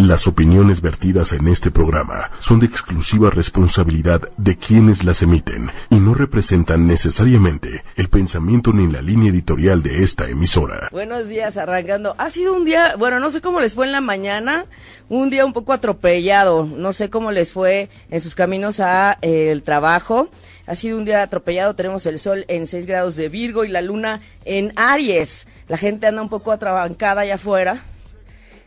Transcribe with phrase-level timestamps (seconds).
[0.00, 5.96] Las opiniones vertidas en este programa son de exclusiva responsabilidad de quienes las emiten y
[5.96, 10.88] no representan necesariamente el pensamiento ni la línea editorial de esta emisora.
[10.90, 12.14] Buenos días, arrancando.
[12.16, 14.64] Ha sido un día, bueno, no sé cómo les fue en la mañana,
[15.10, 16.64] un día un poco atropellado.
[16.64, 20.30] No sé cómo les fue en sus caminos a eh, el trabajo.
[20.66, 21.74] Ha sido un día atropellado.
[21.74, 25.46] Tenemos el sol en 6 grados de Virgo y la luna en Aries.
[25.68, 27.82] La gente anda un poco atrabancada allá afuera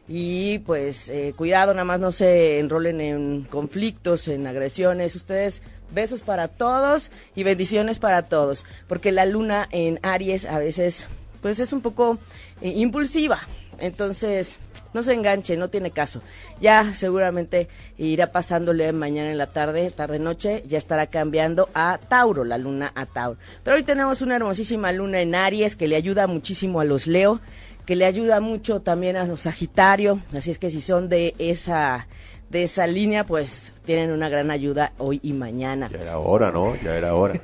[0.08, 5.16] y pues eh, cuidado, nada más no se enrolen en conflictos, en agresiones.
[5.16, 5.62] Ustedes,
[5.94, 11.08] besos para todos y bendiciones para todos, porque la luna en Aries a veces
[11.41, 12.18] pues es un poco
[12.62, 13.40] eh, impulsiva.
[13.80, 14.60] Entonces,
[14.94, 16.22] no se enganche, no tiene caso.
[16.62, 22.44] Ya seguramente irá pasándole mañana en la tarde, tarde noche, ya estará cambiando a Tauro,
[22.44, 23.38] la luna a Tauro.
[23.63, 27.41] Pero hoy tenemos una hermosísima luna en Aries que le ayuda muchísimo a los Leo
[27.86, 32.08] que le ayuda mucho también a los Sagitario, así es que si son de esa
[32.50, 35.90] de esa línea, pues tienen una gran ayuda hoy y mañana.
[35.91, 36.76] Ya era hora, ¿no?
[36.84, 37.41] Ya era hora.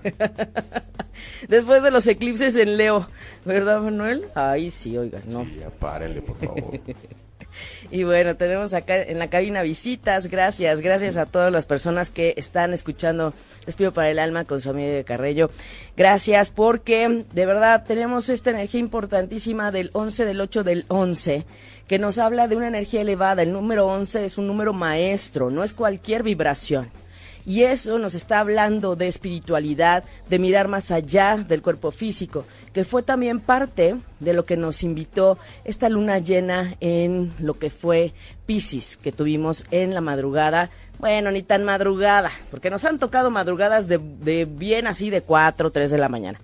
[1.50, 3.08] Después de los eclipses en Leo,
[3.44, 4.25] ¿verdad, Manuel?
[4.36, 5.45] Ay, sí, oiga, no.
[5.45, 6.80] Sí, ya párenle, por favor.
[7.91, 10.27] Y bueno, tenemos acá en la cabina visitas.
[10.27, 13.33] Gracias, gracias a todas las personas que están escuchando
[13.66, 15.49] Les pido para el alma con su amigo de Carrello.
[15.97, 21.45] Gracias porque de verdad tenemos esta energía importantísima del 11 del 8 del 11
[21.88, 23.41] que nos habla de una energía elevada.
[23.41, 26.91] El número 11 es un número maestro, no es cualquier vibración.
[27.50, 32.86] Y eso nos está hablando de espiritualidad, de mirar más allá del cuerpo físico, que
[32.86, 38.14] fue también parte de lo que nos invitó esta luna llena en lo que fue
[38.45, 40.69] Pisces, que tuvimos en la madrugada.
[41.00, 43.97] Bueno, ni tan madrugada, porque nos han tocado madrugadas de,
[44.45, 46.39] bien así de 4 o 3 de la mañana.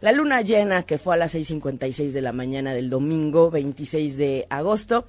[0.00, 4.46] La luna llena, que fue a las 6.56 de la mañana del domingo 26 de
[4.48, 5.04] agosto,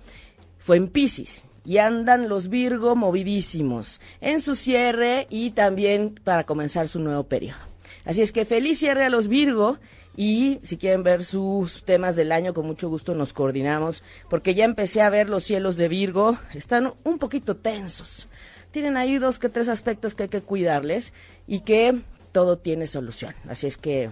[0.59, 6.88] fue en Pisces y andan los Virgo movidísimos en su cierre y también para comenzar
[6.88, 7.60] su nuevo periodo.
[8.06, 9.77] Así es que feliz cierre a los Virgo
[10.16, 14.64] y si quieren ver sus temas del año, con mucho gusto nos coordinamos, porque ya
[14.64, 18.30] empecé a ver los cielos de Virgo, están un poquito tensos.
[18.72, 21.11] Tienen ahí dos que tres aspectos que hay que cuidarles
[21.48, 22.00] y que
[22.32, 23.36] todo tiene solución.
[23.50, 24.10] Así es que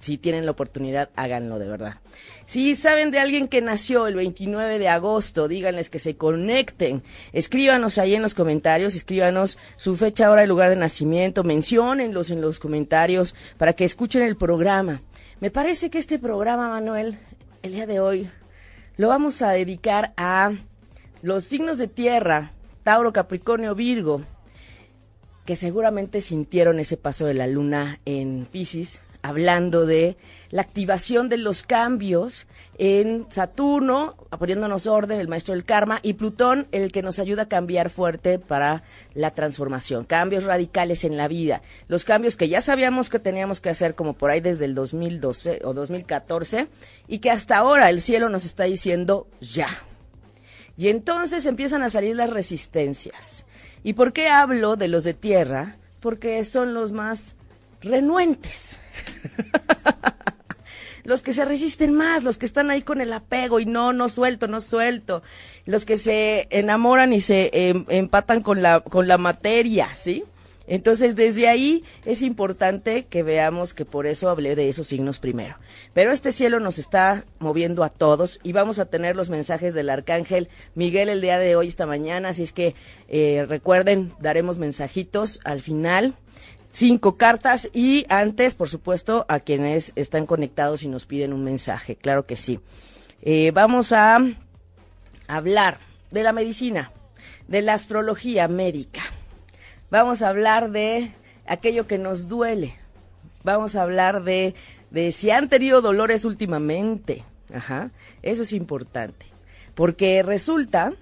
[0.00, 1.96] si tienen la oportunidad, háganlo de verdad.
[2.46, 7.02] Si saben de alguien que nació el 29 de agosto, díganles que se conecten.
[7.32, 12.40] Escríbanos ahí en los comentarios, escríbanos su fecha, hora y lugar de nacimiento, menciónenlos en
[12.40, 15.02] los comentarios para que escuchen el programa.
[15.40, 17.18] Me parece que este programa, Manuel,
[17.62, 18.30] el día de hoy,
[18.96, 20.52] lo vamos a dedicar a
[21.22, 22.52] los signos de tierra,
[22.84, 24.22] Tauro, Capricornio, Virgo,
[25.44, 30.16] que seguramente sintieron ese paso de la luna en Pisces hablando de
[30.50, 32.46] la activación de los cambios
[32.78, 37.48] en Saturno, poniéndonos orden, el maestro del karma, y Plutón, el que nos ayuda a
[37.48, 38.82] cambiar fuerte para
[39.14, 43.70] la transformación, cambios radicales en la vida, los cambios que ya sabíamos que teníamos que
[43.70, 46.68] hacer como por ahí desde el 2012 o 2014
[47.08, 49.68] y que hasta ahora el cielo nos está diciendo ya.
[50.76, 53.44] Y entonces empiezan a salir las resistencias.
[53.82, 55.76] ¿Y por qué hablo de los de tierra?
[55.98, 57.34] Porque son los más
[57.80, 58.78] renuentes.
[61.04, 64.08] los que se resisten más, los que están ahí con el apego y no, no
[64.10, 65.22] suelto, no suelto,
[65.64, 70.24] los que se enamoran y se em, empatan con la, con la materia, ¿sí?
[70.66, 75.56] Entonces, desde ahí es importante que veamos que por eso hablé de esos signos primero.
[75.94, 79.88] Pero este cielo nos está moviendo a todos y vamos a tener los mensajes del
[79.88, 82.28] arcángel Miguel el día de hoy, esta mañana.
[82.28, 82.74] Así es que
[83.08, 86.14] eh, recuerden, daremos mensajitos al final
[86.78, 91.96] cinco cartas y antes, por supuesto, a quienes están conectados y nos piden un mensaje,
[91.96, 92.60] claro que sí.
[93.20, 94.20] Eh, vamos a
[95.26, 95.78] hablar
[96.12, 96.92] de la medicina,
[97.48, 99.00] de la astrología médica.
[99.90, 101.10] Vamos a hablar de
[101.46, 102.76] aquello que nos duele.
[103.42, 104.54] Vamos a hablar de,
[104.92, 107.24] de si han tenido dolores últimamente.
[107.52, 107.90] Ajá,
[108.22, 109.26] eso es importante.
[109.74, 110.92] Porque resulta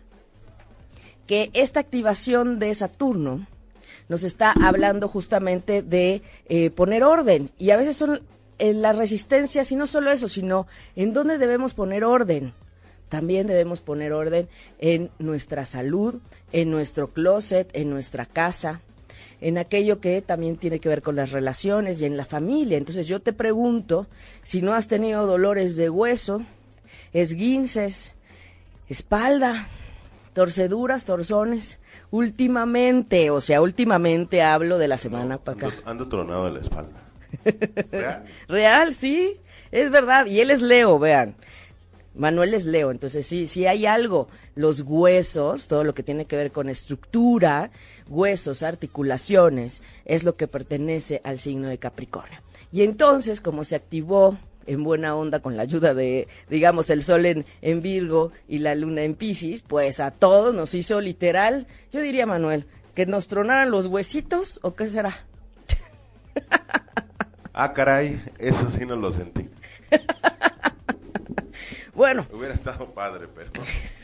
[1.26, 3.46] que esta activación de Saturno
[4.08, 7.50] nos está hablando justamente de eh, poner orden.
[7.58, 8.22] Y a veces son
[8.58, 12.52] eh, las resistencias, y no solo eso, sino en dónde debemos poner orden.
[13.08, 14.48] También debemos poner orden
[14.78, 16.16] en nuestra salud,
[16.52, 18.80] en nuestro closet, en nuestra casa,
[19.40, 22.78] en aquello que también tiene que ver con las relaciones y en la familia.
[22.78, 24.06] Entonces yo te pregunto
[24.42, 26.42] si no has tenido dolores de hueso,
[27.12, 28.14] esguinces,
[28.88, 29.68] espalda,
[30.36, 31.78] torceduras, torzones,
[32.10, 35.76] últimamente, o sea, últimamente hablo de la semana para acá.
[35.86, 36.92] Ando, tronado de la espalda.
[37.90, 38.24] ¿Real?
[38.46, 39.40] Real, sí,
[39.72, 40.26] es verdad.
[40.26, 41.36] Y él es Leo, vean.
[42.14, 46.36] Manuel es Leo, entonces sí, si hay algo, los huesos, todo lo que tiene que
[46.36, 47.70] ver con estructura,
[48.06, 52.40] huesos, articulaciones, es lo que pertenece al signo de Capricornio.
[52.72, 54.36] Y entonces, como se activó
[54.66, 58.74] en buena onda con la ayuda de, digamos, el sol en, en Virgo y la
[58.74, 63.70] luna en Pisces, pues a todos nos hizo literal, yo diría Manuel, que nos tronaran
[63.70, 65.24] los huesitos o qué será.
[67.58, 69.48] Ah, caray, eso sí no lo sentí.
[71.94, 73.50] Bueno, Hubiera estado padre, pero.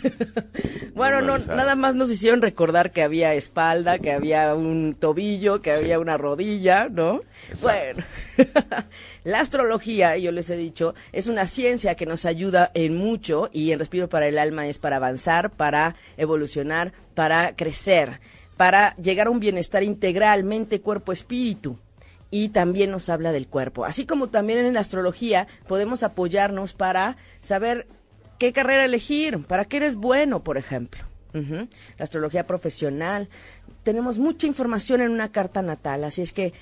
[0.95, 5.73] bueno, no, nada más nos hicieron recordar que había espalda, que había un tobillo, que
[5.73, 7.21] había una rodilla, ¿no?
[7.49, 7.63] Exacto.
[7.63, 8.05] Bueno,
[9.25, 13.73] la astrología, yo les he dicho, es una ciencia que nos ayuda en mucho y
[13.73, 18.21] en Respiro para el Alma es para avanzar, para evolucionar, para crecer,
[18.57, 21.79] para llegar a un bienestar integral, mente, cuerpo, espíritu
[22.33, 23.85] y también nos habla del cuerpo.
[23.85, 27.87] Así como también en la astrología podemos apoyarnos para saber
[28.43, 31.05] qué carrera elegir, para qué eres bueno, por ejemplo.
[31.33, 31.69] La
[32.01, 33.29] astrología profesional.
[33.85, 36.53] Tenemos mucha información en una carta natal, así es que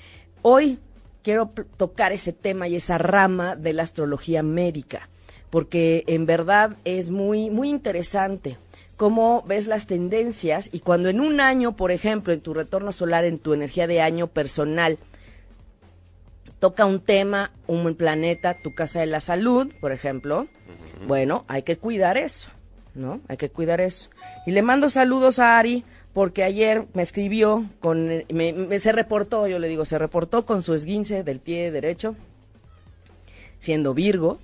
[0.43, 0.77] hoy
[1.23, 5.09] quiero tocar ese tema y esa rama de la astrología médica,
[5.49, 8.57] porque en verdad es muy, muy interesante
[8.95, 13.25] cómo ves las tendencias y cuando en un año, por ejemplo, en tu retorno solar,
[13.25, 14.99] en tu energía de año personal,
[16.59, 20.47] toca un tema, un planeta, tu casa de la salud, por ejemplo,
[21.07, 22.49] bueno, hay que cuidar eso,
[22.95, 23.21] ¿no?
[23.27, 24.09] Hay que cuidar eso.
[24.45, 25.83] Y le mando saludos a Ari,
[26.13, 30.61] porque ayer me escribió, con, me, me- se reportó, yo le digo, se reportó con
[30.63, 32.15] su esguince del pie derecho,
[33.59, 34.39] siendo Virgo,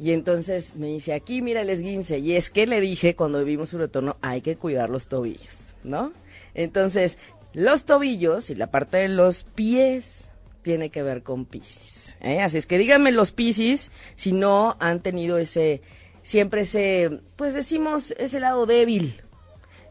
[0.00, 3.68] y entonces me dice, aquí mira el esguince, y es que le dije cuando vimos
[3.70, 6.12] su retorno, hay que cuidar los tobillos, ¿no?
[6.54, 7.18] Entonces,
[7.52, 10.27] los tobillos y la parte de los pies
[10.62, 12.16] tiene que ver con Piscis.
[12.20, 12.40] ¿eh?
[12.40, 15.82] Así es que díganme los Piscis si no han tenido ese,
[16.22, 19.20] siempre ese, pues decimos, ese lado débil.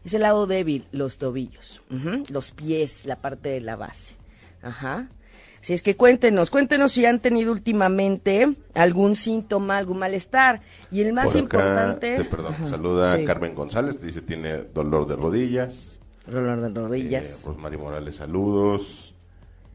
[0.04, 1.82] Ese lado débil, los tobillos,
[2.30, 4.14] los pies, la parte de la base.
[4.62, 5.08] Ajá.
[5.60, 10.62] Así es que cuéntenos, cuéntenos si han tenido últimamente algún síntoma, algún malestar.
[10.92, 12.16] Y el más Por acá, importante.
[12.16, 13.22] te- perdón, Ajá, saluda sí.
[13.22, 16.00] a Carmen González, dice tiene dolor de rodillas.
[16.26, 17.42] Dolor de Eh, rodillas.
[17.44, 19.14] Rosmary Morales, saludos.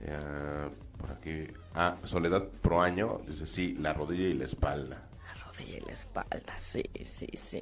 [0.02, 0.70] Eh,
[1.04, 1.48] por aquí.
[1.76, 5.02] Ah, Soledad Proaño, dice sí, la rodilla y la espalda.
[5.28, 7.62] La rodilla y la espalda, sí, sí, sí.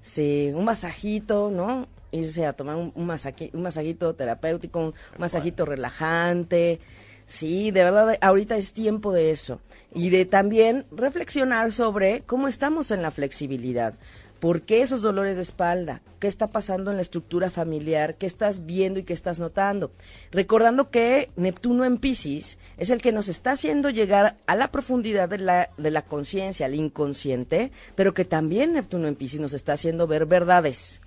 [0.00, 1.86] Sí, un masajito, ¿no?
[2.10, 6.80] Irse a tomar un, un, masaqui- un masajito terapéutico, un masajito relajante.
[7.26, 9.60] Sí, de verdad, ahorita es tiempo de eso.
[9.94, 13.94] Y de también reflexionar sobre cómo estamos en la flexibilidad.
[14.42, 16.02] ¿Por qué esos dolores de espalda?
[16.18, 18.16] ¿Qué está pasando en la estructura familiar?
[18.16, 19.92] ¿Qué estás viendo y qué estás notando?
[20.32, 25.28] Recordando que Neptuno en Pisces es el que nos está haciendo llegar a la profundidad
[25.28, 29.74] de la, de la conciencia, al inconsciente, pero que también Neptuno en Pisces nos está
[29.74, 31.00] haciendo ver verdades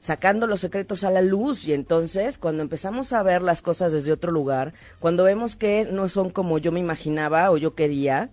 [0.00, 4.12] sacando los secretos a la luz y entonces cuando empezamos a ver las cosas desde
[4.12, 8.30] otro lugar, cuando vemos que no son como yo me imaginaba o yo quería,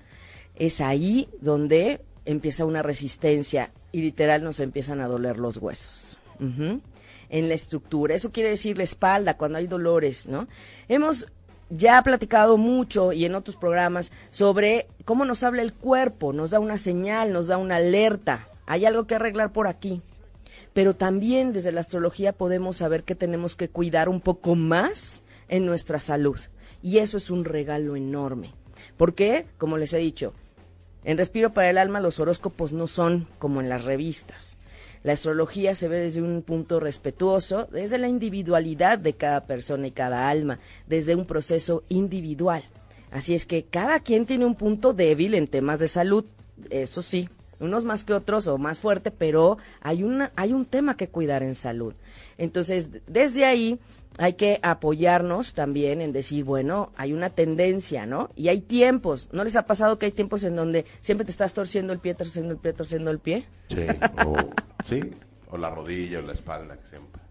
[0.56, 6.18] es ahí donde empieza una resistencia y literal nos empiezan a doler los huesos.
[6.40, 10.48] En la estructura, eso quiere decir la espalda, cuando hay dolores, ¿no?
[10.88, 11.28] Hemos
[11.70, 16.60] ya platicado mucho y en otros programas sobre cómo nos habla el cuerpo, nos da
[16.60, 20.02] una señal, nos da una alerta, hay algo que arreglar por aquí
[20.74, 25.66] pero también desde la astrología podemos saber que tenemos que cuidar un poco más en
[25.66, 26.40] nuestra salud.
[26.82, 28.54] Y eso es un regalo enorme.
[28.96, 30.34] Porque, como les he dicho,
[31.04, 34.58] en Respiro para el Alma los horóscopos no son como en las revistas.
[35.04, 39.92] La astrología se ve desde un punto respetuoso, desde la individualidad de cada persona y
[39.92, 42.64] cada alma, desde un proceso individual.
[43.12, 46.26] Así es que cada quien tiene un punto débil en temas de salud,
[46.70, 47.30] eso sí,
[47.60, 51.44] unos más que otros o más fuerte, pero hay una hay un tema que cuidar
[51.44, 51.94] en salud.
[52.38, 53.80] Entonces, desde ahí
[54.18, 58.30] hay que apoyarnos también en decir, bueno, hay una tendencia, ¿no?
[58.36, 59.30] Y hay tiempos.
[59.32, 62.16] ¿No les ha pasado que hay tiempos en donde siempre te estás torciendo el pie,
[62.16, 63.46] torciendo el pie, torciendo el pie?
[63.68, 63.86] Sí,
[64.26, 64.36] o,
[64.84, 65.02] sí,
[65.50, 67.22] o la rodilla o la espalda, que siempre.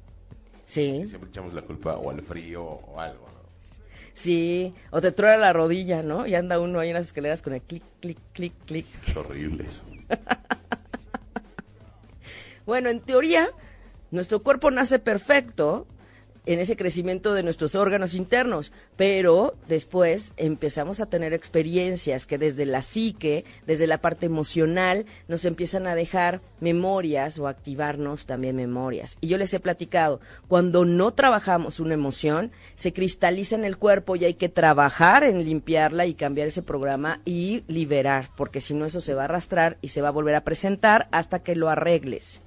[0.67, 1.01] Sí.
[1.03, 3.39] que siempre echamos la culpa o al frío o algo, ¿no?
[4.15, 6.27] Sí, o te truena la rodilla, ¿no?
[6.27, 8.87] Y anda uno ahí en las escaleras con el clic, clic, clic, clic.
[9.07, 9.83] Es horrible eso.
[12.69, 13.49] Bueno, en teoría,
[14.11, 15.87] nuestro cuerpo nace perfecto
[16.49, 22.65] en ese crecimiento de nuestros órganos internos, pero después empezamos a tener experiencias que desde
[22.65, 29.19] la psique, desde la parte emocional, nos empiezan a dejar memorias o activarnos también memorias.
[29.21, 34.17] Y yo les he platicado, cuando no trabajamos una emoción, se cristaliza en el cuerpo
[34.17, 38.87] y hay que trabajar en limpiarla y cambiar ese programa y liberar, porque si no
[38.87, 41.69] eso se va a arrastrar y se va a volver a presentar hasta que lo
[41.69, 42.41] arregles.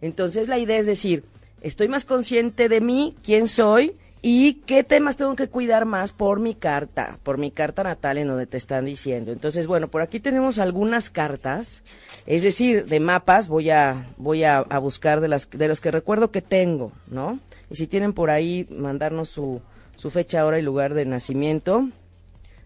[0.00, 1.22] Entonces la idea es decir,
[1.60, 6.40] estoy más consciente de mí, quién soy y qué temas tengo que cuidar más por
[6.40, 9.32] mi carta, por mi carta natal en donde te están diciendo.
[9.32, 11.82] Entonces, bueno, por aquí tenemos algunas cartas,
[12.26, 16.30] es decir, de mapas, voy a voy a, buscar de las de los que recuerdo
[16.30, 17.38] que tengo, ¿no?
[17.70, 19.62] Y si tienen por ahí mandarnos su
[19.96, 21.88] su fecha, hora y lugar de nacimiento,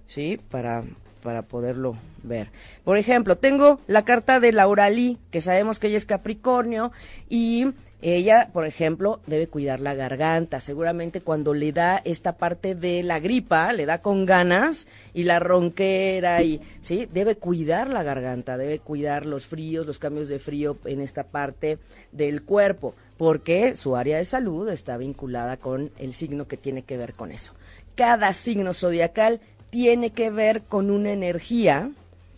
[0.07, 0.41] ¿sí?
[0.51, 0.83] Para
[1.23, 2.51] para poderlo ver.
[2.85, 6.93] Por ejemplo, tengo la carta de Laura Lee, que sabemos que ella es Capricornio
[7.31, 7.69] y
[8.05, 10.61] ella, por ejemplo, debe cuidar la garganta.
[10.61, 15.39] Seguramente cuando le da esta parte de la gripa, le da con ganas y la
[15.39, 20.77] ronquera y sí, debe cuidar la garganta, debe cuidar los fríos, los cambios de frío
[20.85, 21.79] en esta parte
[22.13, 26.99] del cuerpo, porque su área de salud está vinculada con el signo que tiene que
[26.99, 27.55] ver con eso.
[27.95, 31.91] Cada signo zodiacal tiene que ver con una energía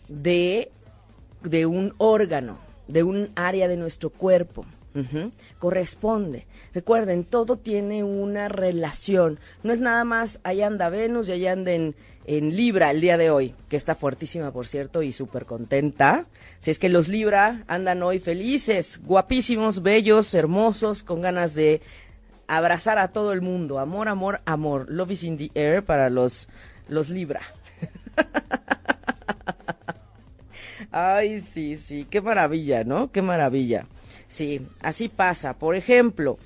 [0.07, 0.71] de,
[1.43, 2.57] de un órgano,
[2.87, 4.65] de un área de nuestro cuerpo.
[5.59, 6.45] Corresponde.
[6.73, 9.39] Recuerden, todo tiene una relación.
[9.63, 11.95] No es nada más, ahí anda Venus y allá anda en,
[12.27, 16.25] Libra el día de hoy, que está fuertísima, por cierto, y súper contenta.
[16.59, 21.81] Si es que los Libra andan hoy felices, guapísimos, bellos, hermosos, con ganas de
[22.47, 23.79] abrazar a todo el mundo.
[23.79, 24.87] Amor, amor, amor.
[24.89, 26.49] Love is in the air para los,
[26.89, 27.41] los Libra.
[30.91, 33.11] Ay, sí, sí, qué maravilla, ¿no?
[33.11, 33.85] Qué maravilla.
[34.27, 35.53] Sí, así pasa.
[35.53, 36.37] Por ejemplo,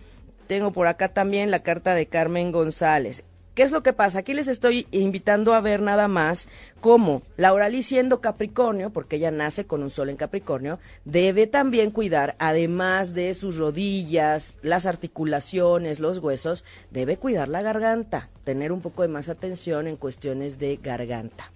[0.48, 3.24] tengo por acá también la carta de Carmen González.
[3.54, 4.20] ¿Qué es lo que pasa?
[4.20, 6.48] Aquí les estoy invitando a ver nada más
[6.80, 11.92] cómo Laura Lee siendo Capricornio, porque ella nace con un sol en Capricornio, debe también
[11.92, 18.80] cuidar, además de sus rodillas, las articulaciones, los huesos, debe cuidar la garganta, tener un
[18.80, 21.52] poco de más atención en cuestiones de garganta.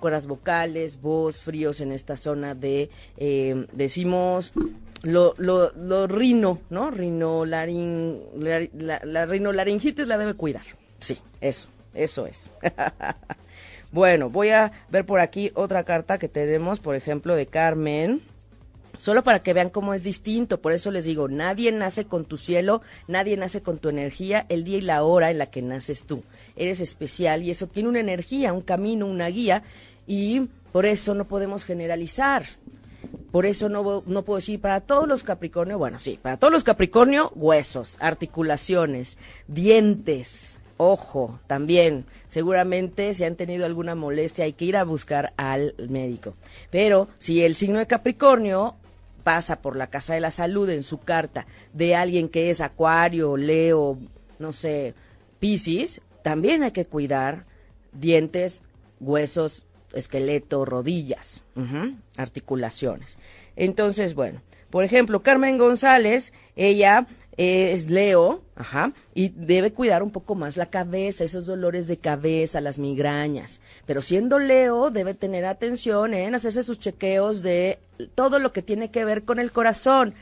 [0.00, 4.52] Cuerdas vocales, voz, fríos en esta zona de, eh, decimos,
[5.02, 6.90] lo, lo, lo rino, ¿no?
[6.90, 7.66] Rino, la,
[8.36, 10.64] la rinolaringitis la debe cuidar.
[11.04, 12.50] Sí, eso, eso es.
[13.92, 18.22] bueno, voy a ver por aquí otra carta que tenemos, por ejemplo, de Carmen.
[18.96, 22.38] Solo para que vean cómo es distinto, por eso les digo, nadie nace con tu
[22.38, 26.06] cielo, nadie nace con tu energía, el día y la hora en la que naces
[26.06, 26.22] tú.
[26.56, 29.62] Eres especial y eso tiene una energía, un camino, una guía
[30.06, 32.44] y por eso no podemos generalizar.
[33.30, 36.64] Por eso no, no puedo decir para todos los Capricornio, bueno, sí, para todos los
[36.64, 39.18] Capricornio, huesos, articulaciones,
[39.48, 42.04] dientes, ojo, también.
[42.28, 46.34] Seguramente si han tenido alguna molestia hay que ir a buscar al médico.
[46.70, 48.74] Pero si el signo de Capricornio
[49.22, 53.36] pasa por la casa de la salud en su carta de alguien que es Acuario,
[53.36, 53.98] Leo,
[54.38, 54.94] no sé,
[55.40, 57.44] Piscis, también hay que cuidar
[57.92, 58.62] dientes,
[59.00, 61.44] huesos, esqueleto, rodillas,
[62.16, 63.18] articulaciones.
[63.56, 64.40] Entonces, bueno,
[64.70, 70.66] por ejemplo, Carmen González, ella es Leo, ajá, y debe cuidar un poco más la
[70.66, 73.60] cabeza, esos dolores de cabeza, las migrañas.
[73.86, 77.78] Pero siendo Leo, debe tener atención en hacerse sus chequeos de
[78.14, 80.14] todo lo que tiene que ver con el corazón,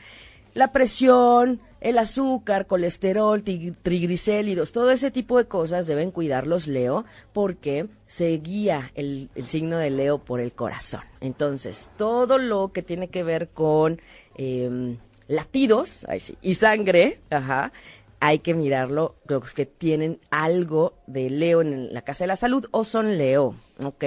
[0.53, 7.87] la presión, el azúcar, colesterol, triglicéridos, todo ese tipo de cosas deben cuidarlos Leo porque
[8.07, 11.01] se guía el, signo de Leo por el corazón.
[11.19, 13.99] Entonces, todo lo que tiene que ver con
[14.37, 16.05] em, latidos
[16.41, 17.71] y sangre, ajá,
[18.19, 22.65] hay que mirarlo, los que tienen algo de Leo en la Casa de la Salud
[22.71, 24.05] o son Leo, ¿ok?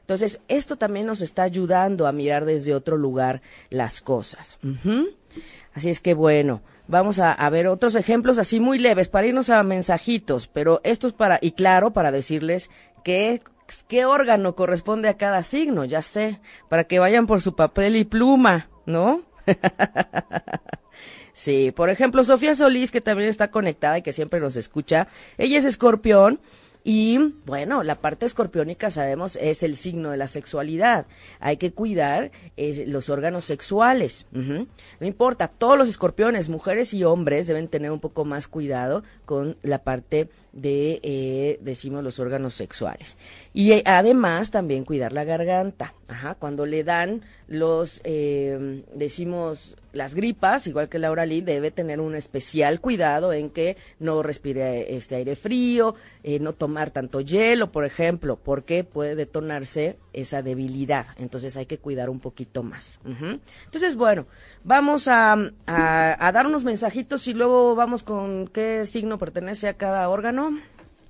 [0.00, 3.40] Entonces, esto también nos está ayudando a mirar desde otro lugar
[3.70, 4.58] las cosas.
[5.74, 9.62] Así es que bueno, vamos a, ver otros ejemplos así muy leves para irnos a
[9.62, 12.68] mensajitos, pero esto es para, y claro, para decirles
[13.04, 13.42] que
[13.86, 18.04] qué órgano corresponde a cada signo, ya sé, para que vayan por su papel y
[18.04, 19.22] pluma, ¿no?
[21.32, 25.08] sí, por ejemplo, Sofía Solís, que también está conectada y que siempre nos escucha,
[25.38, 26.40] ella es escorpión
[26.84, 31.06] y bueno, la parte escorpiónica sabemos es el signo de la sexualidad.
[31.38, 34.26] Hay que cuidar los órganos sexuales.
[34.32, 34.66] No
[35.00, 39.84] importa, todos los escorpiones, mujeres y hombres, deben tener un poco más cuidado con la
[39.84, 43.16] parte de, eh, decimos, los órganos sexuales.
[43.54, 45.94] Y eh, además también cuidar la garganta.
[46.08, 52.00] Ajá, cuando le dan los, eh, decimos, las gripas, igual que Laura Lee, debe tener
[52.00, 57.70] un especial cuidado en que no respire este aire frío, eh, no tomar tanto hielo,
[57.72, 61.06] por ejemplo, porque puede detonarse esa debilidad.
[61.16, 63.00] Entonces hay que cuidar un poquito más.
[63.04, 64.26] Entonces, bueno,
[64.64, 65.32] vamos a,
[65.66, 70.58] a, a dar unos mensajitos y luego vamos con qué signo pertenece a cada órgano.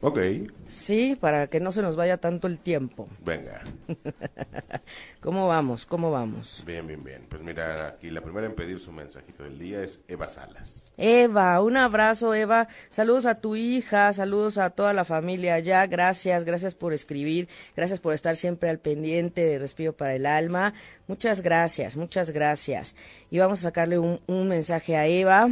[0.05, 0.19] Ok,
[0.67, 3.09] Sí, para que no se nos vaya tanto el tiempo.
[3.25, 3.63] venga.
[5.21, 5.87] ¿Cómo vamos?
[5.87, 6.65] ¿Cómo vamos?
[6.67, 7.23] Bien, bien, bien.
[7.29, 10.91] Pues mira, aquí la primera en pedir su mensajito del día es Eva Salas.
[10.97, 12.67] Eva, un abrazo, Eva.
[12.91, 15.87] Saludos a tu hija, saludos a toda la familia allá.
[15.87, 20.75] Gracias, gracias por escribir, gracias por estar siempre al pendiente de Respiro para el Alma.
[21.07, 22.97] Muchas gracias, muchas gracias.
[23.31, 25.49] Y vamos a sacarle un, un mensaje a Eva.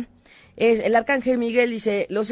[0.57, 2.31] Es, el arcángel Miguel dice, los,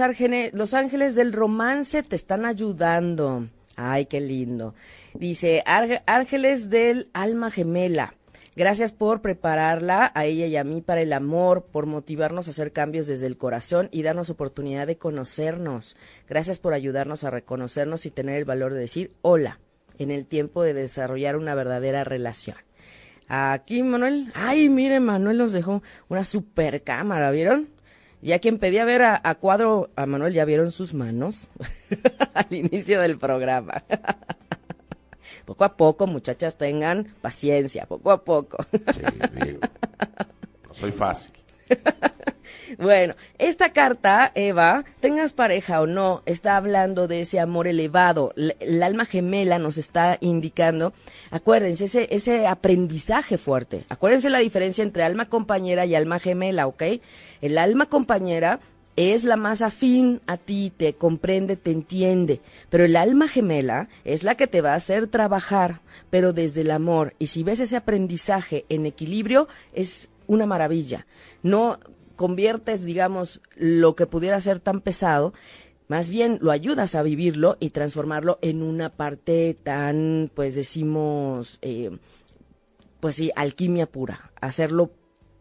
[0.52, 3.48] los ángeles del romance te están ayudando.
[3.76, 4.74] Ay, qué lindo.
[5.14, 8.12] Dice, "Ar- ángeles del alma gemela.
[8.56, 12.72] Gracias por prepararla a ella y a mí para el amor, por motivarnos a hacer
[12.72, 15.96] cambios desde el corazón y darnos oportunidad de conocernos.
[16.28, 19.60] Gracias por ayudarnos a reconocernos y tener el valor de decir hola
[20.00, 22.56] en el tiempo de desarrollar una verdadera relación.
[23.28, 24.32] Aquí, Manuel.
[24.34, 27.68] Ay, mire, Manuel nos dejó una super cámara, ¿vieron?
[28.20, 31.48] Ya quien pedía ver a, a cuadro a Manuel, ya vieron sus manos
[32.34, 33.84] al inicio del programa.
[35.44, 38.58] poco a poco, muchachas, tengan paciencia, poco a poco.
[38.70, 39.00] Sí,
[39.44, 39.60] digo.
[40.66, 41.32] No soy fácil.
[42.76, 48.34] Bueno, esta carta, Eva, tengas pareja o no, está hablando de ese amor elevado.
[48.36, 50.92] El alma gemela nos está indicando,
[51.30, 53.84] acuérdense, ese, ese aprendizaje fuerte.
[53.88, 56.82] Acuérdense la diferencia entre alma compañera y alma gemela, ¿ok?
[57.40, 58.60] El alma compañera
[58.96, 64.24] es la más afín a ti, te comprende, te entiende, pero el alma gemela es
[64.24, 67.14] la que te va a hacer trabajar, pero desde el amor.
[67.18, 71.06] Y si ves ese aprendizaje en equilibrio, es una maravilla.
[71.42, 71.78] No
[72.16, 75.32] conviertes, digamos, lo que pudiera ser tan pesado,
[75.86, 81.96] más bien lo ayudas a vivirlo y transformarlo en una parte tan, pues decimos, eh,
[83.00, 84.90] pues sí, alquimia pura, hacerlo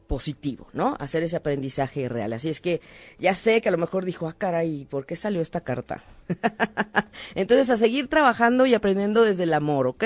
[0.05, 0.95] positivo, ¿no?
[0.99, 2.31] Hacer ese aprendizaje real.
[2.31, 2.79] Así es que
[3.19, 6.03] ya sé que a lo mejor dijo, ah, caray, ¿por qué salió esta carta?
[7.35, 10.03] Entonces, a seguir trabajando y aprendiendo desde el amor, ¿ok?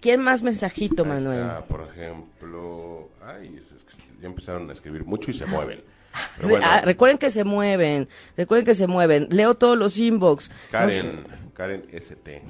[0.00, 1.40] ¿Quién más mensajito, Manuel?
[1.40, 3.89] está, por ejemplo, ay, es- es que
[4.20, 5.82] ya empezaron a escribir mucho y se mueven.
[6.36, 9.28] Pero Sí, bueno, ah, recuerden que se mueven, recuerden que se mueven.
[9.30, 10.50] Leo todos los inbox.
[10.70, 12.42] Karen, Karen ST.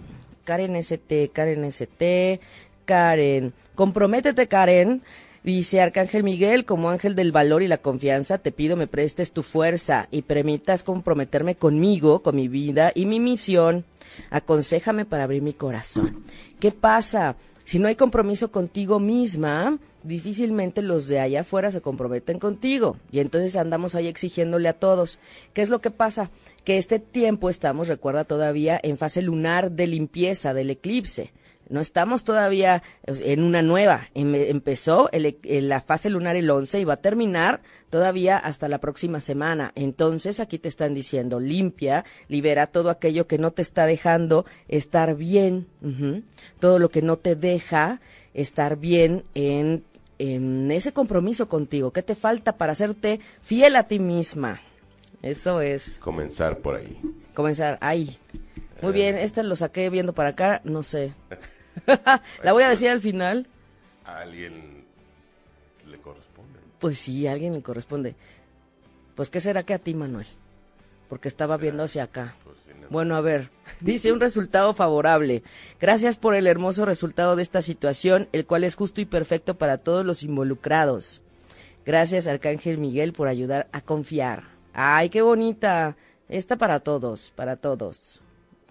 [0.44, 2.40] Karen ST, Karen ST,
[2.84, 3.52] Karen.
[3.74, 5.02] Comprométete, Karen.
[5.42, 9.42] Dice Arcángel Miguel, como ángel del valor y la confianza, te pido me prestes tu
[9.42, 13.86] fuerza y permitas comprometerme conmigo, con mi vida y mi misión.
[14.28, 16.24] Aconséjame para abrir mi corazón.
[16.58, 17.36] ¿Qué pasa?
[17.64, 22.96] Si no hay compromiso contigo misma, difícilmente los de allá afuera se comprometen contigo.
[23.10, 25.18] Y entonces andamos ahí exigiéndole a todos.
[25.52, 26.30] ¿Qué es lo que pasa?
[26.64, 31.32] Que este tiempo estamos, recuerda, todavía en fase lunar de limpieza, del eclipse.
[31.68, 34.08] No estamos todavía en una nueva.
[34.14, 37.60] Em- Empezó e- la fase lunar el 11 y va a terminar
[37.90, 39.70] todavía hasta la próxima semana.
[39.76, 45.14] Entonces aquí te están diciendo, limpia, libera todo aquello que no te está dejando estar
[45.14, 45.68] bien,
[46.58, 48.00] todo lo que no te deja
[48.34, 49.84] estar bien en,
[50.20, 51.92] en ese compromiso contigo.
[51.92, 54.60] ¿Qué te falta para hacerte fiel a ti misma?
[55.22, 57.00] Eso es Comenzar por ahí.
[57.34, 57.78] comenzar.
[57.80, 58.18] Ay,
[58.82, 61.14] muy bien, este lo saqué viendo para acá, no sé.
[62.42, 63.46] La voy a decir al final.
[64.04, 64.84] A alguien
[65.86, 66.58] le corresponde.
[66.78, 68.14] Pues sí, a alguien le corresponde.
[69.14, 70.26] Pues qué será que a ti, Manuel,
[71.08, 72.34] porque estaba viendo hacia acá.
[72.44, 72.49] Pues.
[72.90, 73.50] Bueno, a ver,
[73.80, 75.42] dice un resultado favorable.
[75.80, 79.78] Gracias por el hermoso resultado de esta situación, el cual es justo y perfecto para
[79.78, 81.22] todos los involucrados.
[81.86, 84.44] Gracias, Arcángel Miguel, por ayudar a confiar.
[84.74, 85.96] Ay, qué bonita.
[86.28, 88.20] Esta para todos, para todos.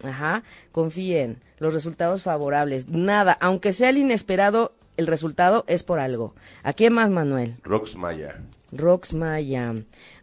[0.04, 2.88] Ajá, confíen, los resultados favorables.
[2.88, 6.36] Nada, aunque sea el inesperado, el resultado es por algo.
[6.62, 7.56] ¿A quién más, Manuel?
[7.64, 8.42] Rox Maya.
[8.72, 9.74] Rox Maya.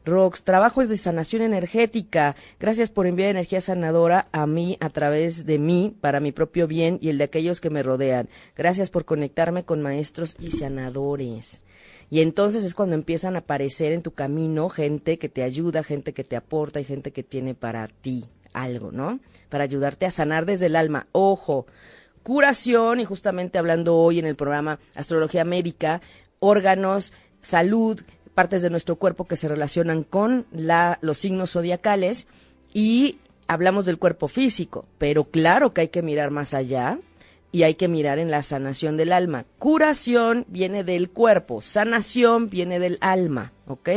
[0.05, 2.37] Rox, trabajo de sanación energética.
[2.61, 6.99] Gracias por enviar energía sanadora a mí a través de mí para mi propio bien
[7.01, 8.29] y el de aquellos que me rodean.
[8.55, 11.63] Gracias por conectarme con maestros y sanadores.
[12.09, 16.13] Y entonces es cuando empiezan a aparecer en tu camino gente que te ayuda, gente
[16.13, 19.21] que te aporta y gente que tiene para ti algo, ¿no?
[19.49, 21.09] Para ayudarte a sanar desde el alma.
[21.13, 21.67] Ojo,
[22.27, 26.01] curación y justamente hablando hoy en el programa Astrología Médica,
[26.41, 28.03] órganos, salud,
[28.35, 32.27] partes de nuestro cuerpo que se relacionan con la, los signos zodiacales
[32.75, 36.99] y hablamos del cuerpo físico, pero claro que hay que mirar más allá
[37.53, 39.45] y hay que mirar en la sanación del alma.
[39.61, 43.89] Curación viene del cuerpo, sanación viene del alma, ¿ok?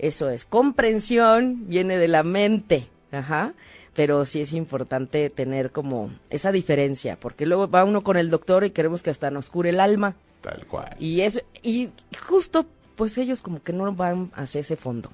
[0.00, 0.46] Eso es.
[0.46, 3.54] Comprensión viene de la mente, ajá.
[3.94, 8.64] Pero sí es importante tener como esa diferencia, porque luego va uno con el doctor
[8.64, 10.14] y queremos que hasta nos cure el alma.
[10.40, 10.96] Tal cual.
[10.98, 11.90] Y eso, y
[12.26, 15.10] justo, pues ellos como que no van hacia ese fondo.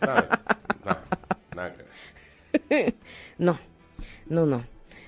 [2.70, 2.94] Ver.
[3.38, 3.58] No,
[4.26, 4.64] no, no.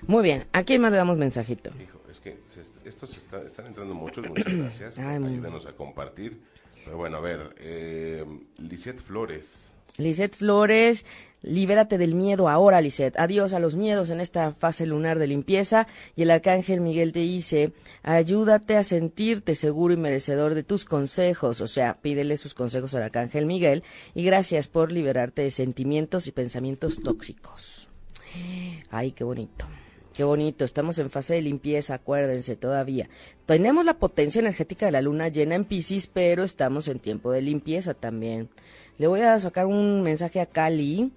[0.06, 1.70] Muy bien, ¿a quién más le damos mensajito?
[1.80, 4.98] Hijo, es que se estos está- están entrando muchos, muchas gracias.
[4.98, 6.40] Ay, Ayúdenos a compartir.
[6.84, 8.24] Pero bueno, a ver, eh,
[8.58, 9.70] Lisette Flores.
[9.98, 11.04] Lisette Flores,
[11.42, 13.18] libérate del miedo ahora, Lisette.
[13.18, 15.86] Adiós a los miedos en esta fase lunar de limpieza.
[16.16, 17.72] Y el arcángel Miguel te dice,
[18.02, 21.60] ayúdate a sentirte seguro y merecedor de tus consejos.
[21.60, 23.82] O sea, pídele sus consejos al arcángel Miguel.
[24.14, 27.88] Y gracias por liberarte de sentimientos y pensamientos tóxicos.
[28.90, 29.66] Ay, qué bonito.
[30.14, 33.08] Qué bonito, estamos en fase de limpieza, acuérdense todavía.
[33.46, 37.40] Tenemos la potencia energética de la luna llena en Pisces, pero estamos en tiempo de
[37.40, 38.50] limpieza también.
[38.98, 41.12] Le voy a sacar un mensaje a Cali,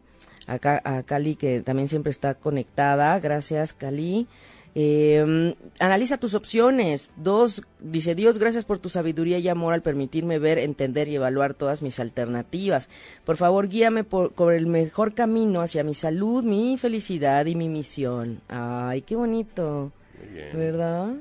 [0.47, 3.19] a, a Cali que también siempre está conectada.
[3.19, 4.27] Gracias, Cali.
[4.75, 7.13] Eh, analiza tus opciones.
[7.15, 11.53] Dos, dice Dios, gracias por tu sabiduría y amor al permitirme ver, entender y evaluar
[11.53, 12.89] todas mis alternativas.
[13.23, 17.69] Por favor, guíame por, por el mejor camino hacia mi salud, mi felicidad y mi
[17.69, 18.41] misión.
[18.47, 19.91] Ay, qué bonito.
[20.19, 20.49] Muy bien.
[20.53, 21.13] ¿Verdad?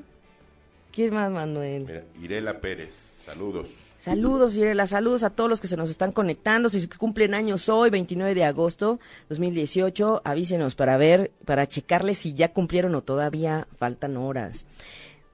[0.91, 1.85] ¿Quién más, Manuel?
[1.85, 2.93] Mira, Irela Pérez,
[3.25, 3.69] saludos.
[4.03, 6.67] Saludos, Irela, saludos a todos los que se nos están conectando.
[6.67, 12.51] Si cumplen años hoy, 29 de agosto 2018, avísenos para ver, para checarles si ya
[12.51, 14.65] cumplieron o todavía faltan horas.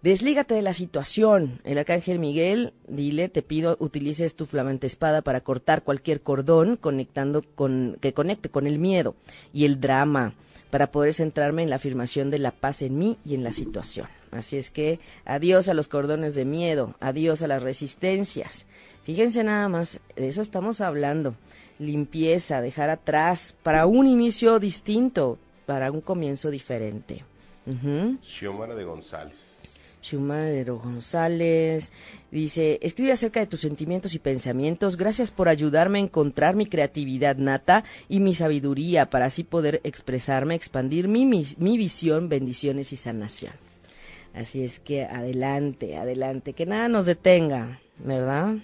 [0.04, 1.62] Deslígate de la situación.
[1.64, 7.42] El arcángel Miguel, dile, te pido, utilices tu flamante espada para cortar cualquier cordón conectando
[7.42, 9.16] con, que conecte con el miedo
[9.52, 10.36] y el drama,
[10.70, 14.19] para poder centrarme en la afirmación de la paz en mí y en la situación.
[14.32, 18.68] Así es que adiós a los cordones de miedo, adiós a las resistencias.
[19.04, 21.36] Fíjense nada más, de eso estamos hablando.
[21.80, 27.24] Limpieza, dejar atrás, para un inicio distinto, para un comienzo diferente.
[27.66, 28.18] Ujú.
[28.22, 29.50] Xiomara de González.
[30.02, 31.92] Shumadero González
[32.32, 34.98] dice, escribe acerca de tus sentimientos y pensamientos.
[34.98, 40.56] Gracias por ayudarme a encontrar mi creatividad nata y mi sabiduría para así poder expresarme,
[40.56, 43.54] expandir mi, mi, mi visión, bendiciones y sanación.
[44.34, 48.56] Así es que adelante, adelante, que nada nos detenga, ¿verdad?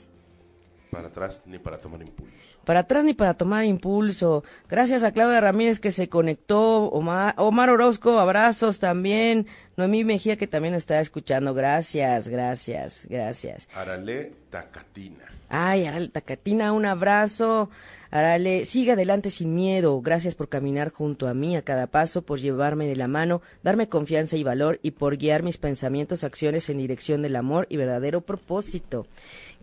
[0.92, 2.34] Para atrás ni para tomar impulso.
[2.66, 4.44] Para atrás ni para tomar impulso.
[4.68, 6.86] Gracias a Claudia Ramírez que se conectó.
[6.86, 9.46] Omar, Omar Orozco, abrazos también.
[9.78, 11.54] Noemí Mejía que también nos está escuchando.
[11.54, 13.70] Gracias, gracias, gracias.
[13.76, 15.26] Arale Tacatina.
[15.48, 17.70] Ay, Arale Tacatina, un abrazo.
[18.16, 20.00] Arale, sigue adelante sin miedo.
[20.00, 23.90] Gracias por caminar junto a mí a cada paso, por llevarme de la mano, darme
[23.90, 28.22] confianza y valor y por guiar mis pensamientos, acciones en dirección del amor y verdadero
[28.22, 29.06] propósito.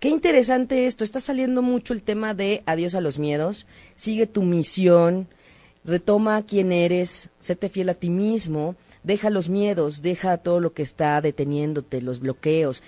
[0.01, 1.03] Qué interesante esto.
[1.03, 3.67] Está saliendo mucho el tema de adiós a los miedos.
[3.97, 5.29] Sigue tu misión.
[5.87, 7.31] Retoma quién eres.
[7.41, 8.77] Séte fiel a ti mismo.
[9.03, 10.03] Deja los miedos.
[10.03, 12.83] Deja todo lo que está deteniéndote, los bloqueos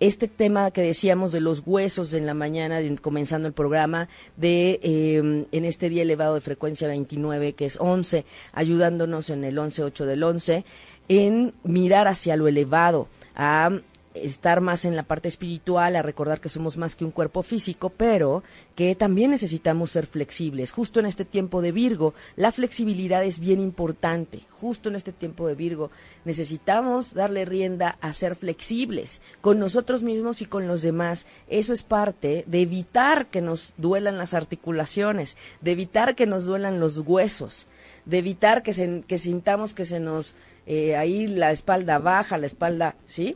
[0.00, 4.80] este tema que decíamos de los huesos en la mañana, de- comenzando el programa, de
[4.82, 10.04] eh, en este día elevado de frecuencia 29, que es 11, ayudándonos en el 11-8
[10.06, 10.64] del 11,
[11.08, 13.70] en mirar hacia lo elevado, a
[14.14, 17.90] estar más en la parte espiritual, a recordar que somos más que un cuerpo físico,
[17.90, 18.42] pero
[18.74, 20.72] que también necesitamos ser flexibles.
[20.72, 24.40] Justo en este tiempo de Virgo, la flexibilidad es bien importante.
[24.50, 25.90] Justo en este tiempo de Virgo,
[26.24, 31.26] necesitamos darle rienda a ser flexibles con nosotros mismos y con los demás.
[31.48, 36.80] Eso es parte de evitar que nos duelan las articulaciones, de evitar que nos duelan
[36.80, 37.66] los huesos,
[38.06, 40.34] de evitar que, se- que sintamos que se nos
[40.72, 43.34] eh, ahí la espalda baja, la espalda, ¿sí?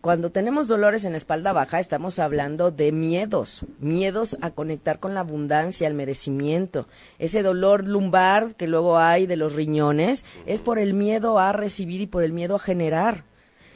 [0.00, 5.12] Cuando tenemos dolores en la espalda baja, estamos hablando de miedos, miedos a conectar con
[5.12, 6.88] la abundancia, el merecimiento.
[7.18, 12.00] Ese dolor lumbar que luego hay de los riñones es por el miedo a recibir
[12.00, 13.24] y por el miedo a generar.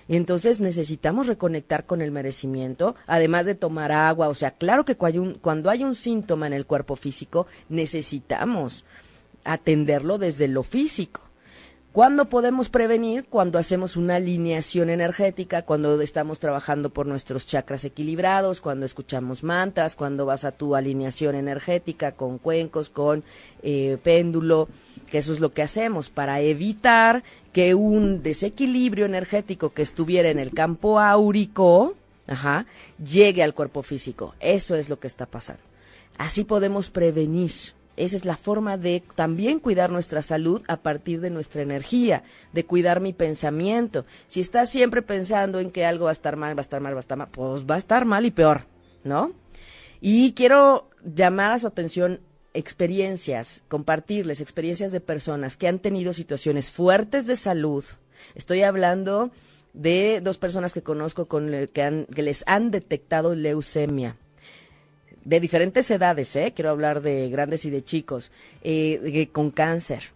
[0.09, 4.29] Entonces necesitamos reconectar con el merecimiento, además de tomar agua.
[4.29, 8.87] O sea, claro que cuando hay un síntoma en el cuerpo físico, necesitamos
[9.45, 11.24] atenderlo desde lo físico.
[11.95, 13.25] ¿Cuándo podemos prevenir?
[13.31, 19.95] Cuando hacemos una alineación energética, cuando estamos trabajando por nuestros chakras equilibrados, cuando escuchamos mantras,
[19.95, 23.23] cuando vas a tu alineación energética con cuencos, con
[23.63, 24.69] eh, péndulo,
[25.09, 30.41] que eso es lo que hacemos para evitar que un desequilibrio energético que estuviera en
[30.41, 31.95] el campo áurico,
[32.27, 32.67] ajá,
[32.99, 34.35] llegue al cuerpo físico.
[34.41, 35.63] Eso es lo que está pasando.
[36.19, 37.53] Así podemos prevenir
[37.97, 42.65] Esa es la forma de también cuidar nuestra salud a partir de nuestra energía, de
[42.65, 44.05] cuidar mi pensamiento.
[44.27, 46.95] Si estás siempre pensando en que algo va a estar mal, va a estar mal,
[46.95, 48.63] va a estar mal, pues va a estar mal y peor,
[49.05, 49.33] ¿no?
[50.01, 52.21] Y quiero llamar a su atención
[52.53, 57.85] experiencias, compartirles experiencias de personas que han tenido situaciones fuertes de salud.
[58.35, 59.31] Estoy hablando
[59.73, 64.17] de dos personas que conozco con que, que les han detectado leucemia
[65.25, 66.53] de diferentes edades, ¿eh?
[66.55, 68.31] quiero hablar de grandes y de chicos,
[68.63, 70.13] eh, con cáncer.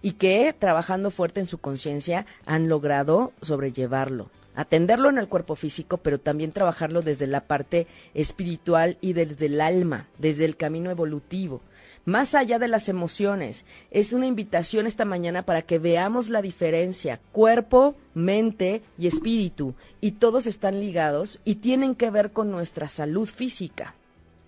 [0.00, 5.96] y que trabajando fuerte en su conciencia han logrado sobrellevarlo, atenderlo en el cuerpo físico,
[5.96, 11.62] pero también trabajarlo desde la parte espiritual y desde el alma, desde el camino evolutivo.
[12.04, 17.18] Más allá de las emociones, es una invitación esta mañana para que veamos la diferencia,
[17.32, 23.26] cuerpo, mente y espíritu, y todos están ligados y tienen que ver con nuestra salud
[23.26, 23.94] física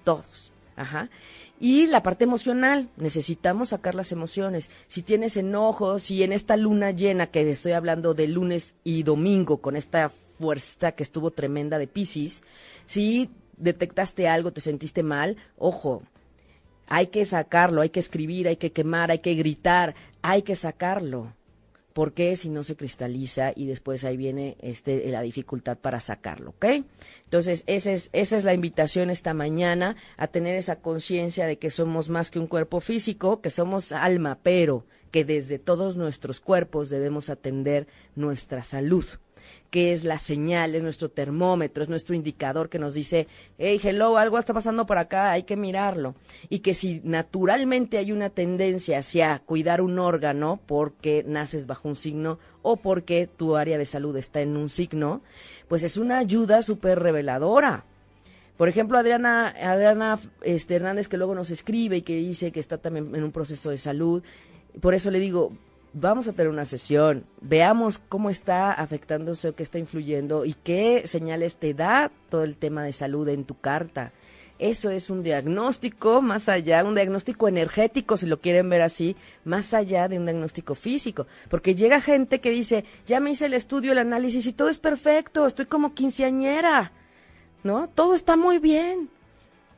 [0.07, 0.53] todos.
[0.77, 1.11] Ajá.
[1.59, 4.71] Y la parte emocional, necesitamos sacar las emociones.
[4.87, 9.59] Si tienes enojos, si en esta luna llena, que estoy hablando de lunes y domingo,
[9.59, 12.45] con esta fuerza que estuvo tremenda de Pisces,
[12.87, 16.03] si detectaste algo, te sentiste mal, ojo,
[16.87, 21.33] hay que sacarlo, hay que escribir, hay que quemar, hay que gritar, hay que sacarlo.
[21.97, 26.51] ¿Por qué si no se cristaliza y después ahí viene este, la dificultad para sacarlo?
[26.51, 26.67] ¿Ok?
[27.25, 31.71] Entonces, esa es, esa es la invitación esta mañana a tener esa conciencia de que
[31.71, 36.91] somos más que un cuerpo físico, que somos alma, pero que desde todos nuestros cuerpos
[36.91, 39.07] debemos atender nuestra salud
[39.71, 43.27] que es la señal, es nuestro termómetro, es nuestro indicador que nos dice,
[43.59, 46.15] hey, hello, algo está pasando por acá, hay que mirarlo.
[46.49, 51.97] Y que si naturalmente hay una tendencia hacia cuidar un órgano porque naces bajo un
[51.97, 55.23] signo o porque tu área de salud está en un signo,
[55.69, 57.85] pues es una ayuda súper reveladora.
[58.57, 62.79] Por ejemplo, Adriana, Adriana este, Hernández, que luego nos escribe y que dice que está
[62.79, 64.23] también en un proceso de salud.
[64.81, 65.53] Por eso le digo,
[65.99, 71.03] vamos a tener una sesión, veamos cómo está afectándose o qué está influyendo y qué
[71.07, 74.13] señales te da todo el tema de salud en tu carta.
[74.59, 79.73] Eso es un diagnóstico más allá, un diagnóstico energético, si lo quieren ver así, más
[79.75, 81.27] allá de un diagnóstico físico.
[81.49, 84.79] Porque llega gente que dice, ya me hice el estudio, el análisis y todo es
[84.79, 86.93] perfecto, estoy como quinceañera,
[87.65, 87.89] ¿no?
[87.89, 89.11] Todo está muy bien.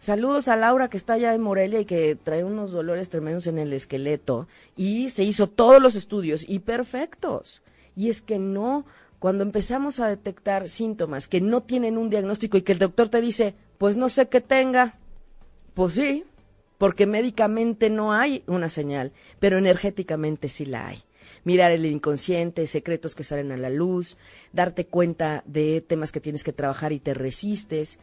[0.01, 3.59] Saludos a Laura que está allá en Morelia y que trae unos dolores tremendos en
[3.59, 7.63] el esqueleto y se hizo todos los estudios y perfectos.
[7.97, 8.87] Y es que no,
[9.19, 13.21] cuando empezamos a detectar síntomas que no tienen un diagnóstico y que el doctor te
[13.21, 14.95] dice, pues no sé qué tenga,
[15.75, 16.25] pues sí,
[16.79, 21.03] porque médicamente no hay una señal, pero energéticamente sí la hay.
[21.43, 24.17] Mirar el inconsciente, secretos que salen a la luz,
[24.53, 27.99] darte cuenta de temas que tienes que trabajar y te resistes,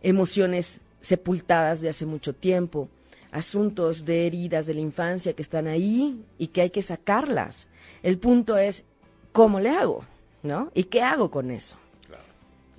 [0.00, 2.88] emociones sepultadas de hace mucho tiempo,
[3.30, 7.68] asuntos de heridas de la infancia que están ahí y que hay que sacarlas.
[8.02, 8.84] El punto es,
[9.32, 10.02] ¿cómo le hago?
[10.42, 10.70] ¿No?
[10.74, 11.76] ¿Y qué hago con eso?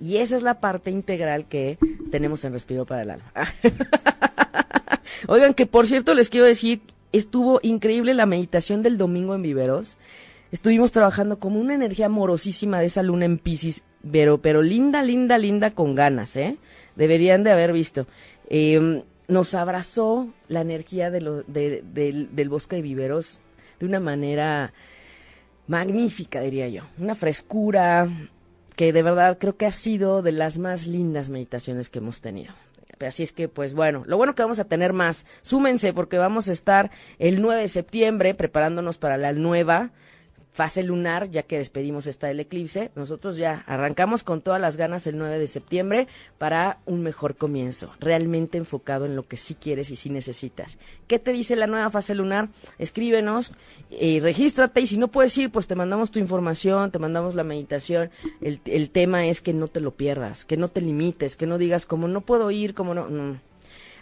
[0.00, 1.78] Y esa es la parte integral que
[2.10, 3.32] tenemos en Respiro para el Alma.
[5.28, 9.96] Oigan, que por cierto les quiero decir, estuvo increíble la meditación del domingo en Viveros.
[10.52, 15.38] Estuvimos trabajando como una energía amorosísima de esa luna en Pisces, pero, pero linda, linda,
[15.38, 16.58] linda con ganas, ¿eh?
[16.96, 18.06] Deberían de haber visto.
[18.48, 23.40] Em, nos abrazó la energía de lo, del bosque de viveros
[23.78, 24.72] de una manera
[25.66, 26.82] magnífica, diría yo.
[26.98, 28.08] Una frescura
[28.76, 32.54] que de verdad creo que ha sido de las más lindas meditaciones que hemos tenido.
[33.04, 35.26] Así es que, pues bueno, lo bueno que vamos a tener más.
[35.42, 39.90] Súmense porque vamos a estar el 9 de septiembre preparándonos para la nueva
[40.56, 45.06] fase lunar, ya que despedimos esta del eclipse, nosotros ya arrancamos con todas las ganas
[45.06, 49.90] el 9 de septiembre para un mejor comienzo, realmente enfocado en lo que sí quieres
[49.90, 50.78] y sí necesitas.
[51.08, 52.48] ¿Qué te dice la nueva fase lunar?
[52.78, 53.52] Escríbenos,
[53.90, 57.44] y regístrate y si no puedes ir, pues te mandamos tu información, te mandamos la
[57.44, 58.10] meditación.
[58.40, 61.58] El, el tema es que no te lo pierdas, que no te limites, que no
[61.58, 63.38] digas como no puedo ir, como no, no.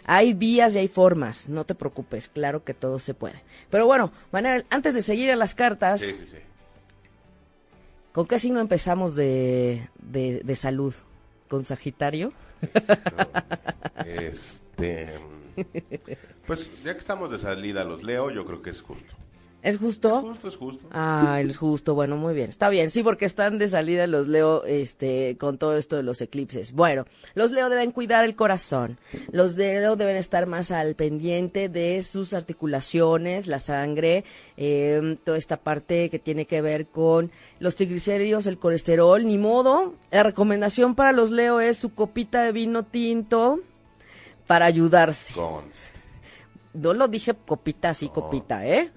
[0.05, 3.41] Hay vías y hay formas, no te preocupes, claro que todo se puede.
[3.69, 6.37] Pero bueno, Manuel, antes de seguir a las cartas, sí, sí, sí.
[8.11, 10.93] ¿con qué signo empezamos de, de, salud?
[11.47, 12.33] ¿Con Sagitario?
[14.05, 15.19] este,
[16.45, 19.15] pues ya que estamos de salida los leo, yo creo que es justo.
[19.65, 20.19] ¿Es justo?
[20.19, 20.87] Es justo, es justo.
[20.91, 21.95] Ah, es justo.
[21.95, 22.49] Bueno, muy bien.
[22.49, 22.91] Está bien.
[22.91, 26.73] Sí, porque están de salida los Leo este, con todo esto de los eclipses.
[26.73, 28.99] Bueno, los Leo deben cuidar el corazón.
[29.31, 34.23] Los Leo deben estar más al pendiente de sus articulaciones, la sangre,
[34.55, 39.25] eh, toda esta parte que tiene que ver con los triglicéridos, el colesterol.
[39.25, 39.95] Ni modo.
[40.11, 43.61] La recomendación para los Leo es su copita de vino tinto
[44.45, 45.33] para ayudarse.
[46.73, 48.91] no lo dije copita así, copita, ¿eh?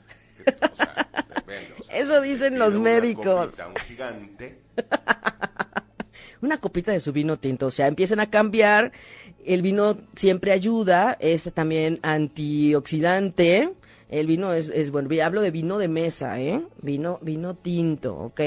[1.92, 3.50] Eso dicen los médicos.
[3.58, 4.58] un gigante.
[6.40, 8.92] una copita de su vino tinto, o sea, empiecen a cambiar.
[9.44, 13.72] El vino siempre ayuda, es también antioxidante.
[14.08, 16.62] El vino es, es bueno, hablo de vino de mesa, ¿eh?
[16.80, 18.40] Vino, vino tinto, ¿ok?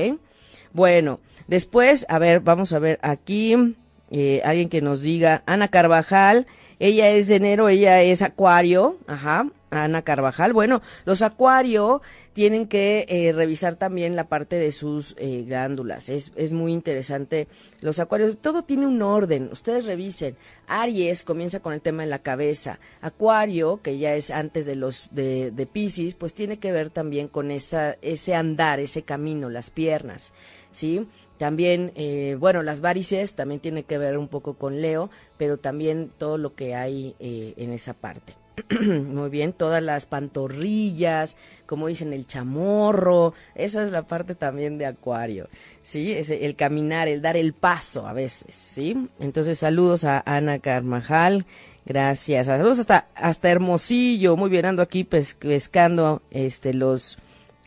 [0.74, 3.76] Bueno, después, a ver, vamos a ver aquí,
[4.10, 6.48] eh, alguien que nos diga, Ana Carvajal,
[6.80, 10.54] ella es de enero, ella es acuario, ajá, Ana Carvajal.
[10.54, 12.02] Bueno, los acuario
[12.34, 16.10] tienen que eh, revisar también la parte de sus eh, glándulas.
[16.10, 17.48] Es, es muy interesante.
[17.82, 19.50] Los acuarios, todo tiene un orden.
[19.52, 20.36] Ustedes revisen.
[20.68, 22.80] Aries comienza con el tema de la cabeza.
[23.02, 27.28] Acuario, que ya es antes de los de, de Pisces, pues tiene que ver también
[27.28, 30.32] con esa, ese andar, ese camino, las piernas.
[30.72, 31.08] ¿Sí?
[31.38, 36.12] También, eh, bueno, las varices también tiene que ver un poco con Leo, pero también
[36.16, 38.36] todo lo que hay eh, en esa parte.
[38.82, 44.86] Muy bien, todas las pantorrillas, como dicen, el chamorro, esa es la parte también de
[44.86, 45.50] Acuario,
[45.82, 46.14] ¿sí?
[46.14, 49.10] Es el caminar, el dar el paso a veces, ¿sí?
[49.20, 51.46] Entonces, saludos a Ana Carmajal,
[51.86, 52.48] gracias.
[52.48, 57.18] Saludos hasta, hasta Hermosillo, muy bien, ando aquí pescando este, los,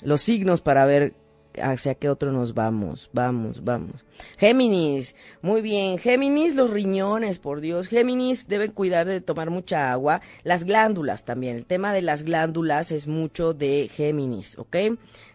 [0.02, 1.14] los signos para ver
[1.62, 4.04] hacia qué otro nos vamos, vamos, vamos.
[4.38, 10.20] Géminis, muy bien, Géminis, los riñones, por Dios, Géminis deben cuidar de tomar mucha agua,
[10.42, 14.76] las glándulas también, el tema de las glándulas es mucho de Géminis, ¿ok?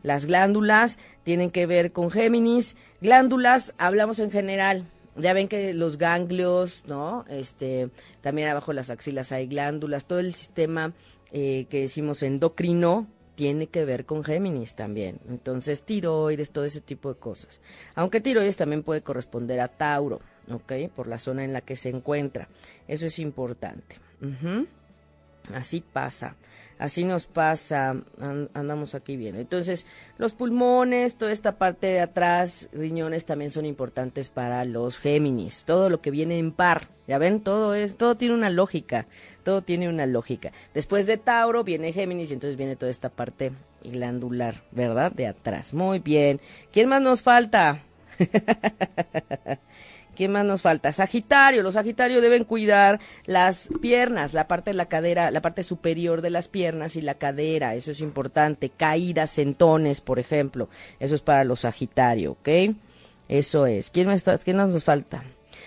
[0.04, 5.98] Las glándulas tienen que ver con Géminis, glándulas, hablamos en general, ya ven que los
[5.98, 7.26] ganglios, ¿no?
[7.30, 7.90] Este,
[8.22, 10.94] también abajo de las axilas hay glándulas, todo el sistema
[11.32, 13.08] eh, que decimos endocrino,
[13.40, 15.22] tiene que ver con Géminis también.
[15.30, 17.62] Entonces, tiroides, todo ese tipo de cosas.
[17.96, 20.20] Aunque tiroides también puede corresponder a Tauro,
[20.52, 20.74] ¿ok?
[20.94, 22.50] Por la zona en la que se encuentra.
[22.86, 23.96] Eso es importante.
[25.54, 26.36] Así pasa,
[26.78, 27.96] así nos pasa,
[28.54, 29.36] andamos aquí bien.
[29.36, 35.66] Entonces, los pulmones, toda esta parte de atrás, riñones también son importantes para los Géminis.
[35.66, 39.08] Todo lo que viene en par, ya ven, todo es, todo tiene una lógica,
[39.44, 40.52] todo tiene una lógica.
[40.74, 43.52] Después de Tauro viene Géminis y entonces viene toda esta parte
[43.84, 45.12] glandular, ¿verdad?
[45.12, 45.74] De atrás.
[45.74, 46.40] Muy bien.
[46.72, 47.82] ¿Quién más nos falta?
[50.20, 50.92] ¿Qué más nos falta?
[50.92, 51.64] Sagitario.
[51.64, 56.30] Los Sagitarios deben cuidar las piernas, la parte de la cadera, la parte superior de
[56.30, 57.74] las piernas y la cadera.
[57.74, 58.70] Eso es importante.
[58.70, 60.68] Caídas, sentones, por ejemplo.
[61.00, 62.50] Eso es para los Sagitario, ¿ok?
[63.30, 63.92] Eso es.
[63.92, 65.24] ¿Quién, está, quién más nos falta?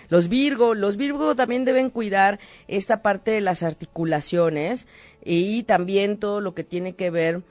[0.09, 2.37] Los Virgo, los Virgo también deben cuidar
[2.67, 4.85] esta parte de las articulaciones
[5.25, 7.41] y también todo lo que tiene que ver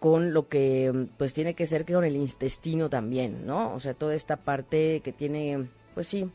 [0.00, 3.72] con lo que pues tiene que ser con el intestino también, ¿no?
[3.74, 6.30] O sea, toda esta parte que tiene, pues sí,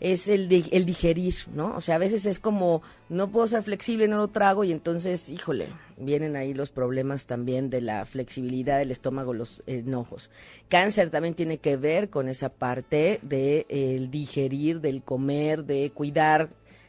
[0.00, 1.76] es el, el digerir, ¿no?
[1.76, 5.28] O sea, a veces es como, no puedo ser flexible, no lo trago y entonces,
[5.28, 10.30] híjole, vienen ahí los problemas también de la flexibilidad del estómago, los enojos.
[10.68, 16.48] Cáncer también tiene que ver con esa parte de el digerir, del comer, de cuidar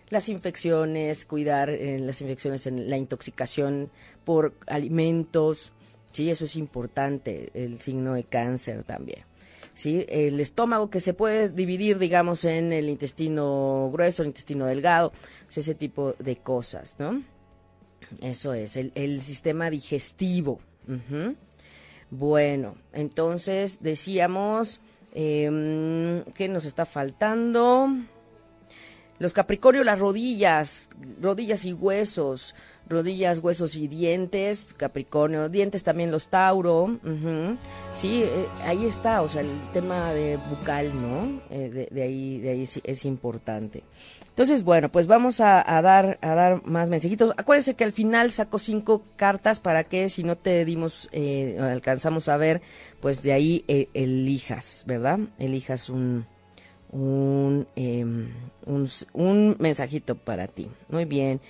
[0.09, 3.89] las infecciones, cuidar eh, las infecciones en la intoxicación
[4.23, 5.73] por alimentos,
[6.11, 9.30] sí, eso es importante, el signo de cáncer también.
[9.73, 10.05] ¿Sí?
[10.09, 15.11] El estómago que se puede dividir, digamos, en el intestino grueso, el intestino delgado,
[15.53, 17.21] ese tipo de cosas, ¿no?
[18.21, 20.59] Eso es, el, sistema digestivo.
[22.09, 24.81] Bueno, entonces decíamos
[25.13, 27.87] eh, nos está faltando.
[29.19, 30.89] Los Capricornio, las rodillas,
[31.21, 32.55] rodillas y huesos,
[32.91, 36.99] rodillas, huesos y dientes, Capricornio, dientes también los Tauro,
[37.93, 41.41] sí, eh, ahí está, o sea, el tema de bucal, ¿no?
[41.49, 43.83] Eh, de, ahí, de ahí es importante.
[44.29, 47.33] Entonces, bueno, pues vamos a, dar, a dar más mensajitos.
[47.35, 52.29] Acuérdense que al final saco cinco cartas para que si no te dimos, eh, alcanzamos
[52.29, 52.61] a ver,
[53.01, 55.19] pues de ahí elijas, ¿verdad?
[55.37, 56.25] Elijas un,
[56.91, 58.29] un, em,
[58.65, 60.69] un, un mensajito para ti.
[60.89, 61.41] Muy bien.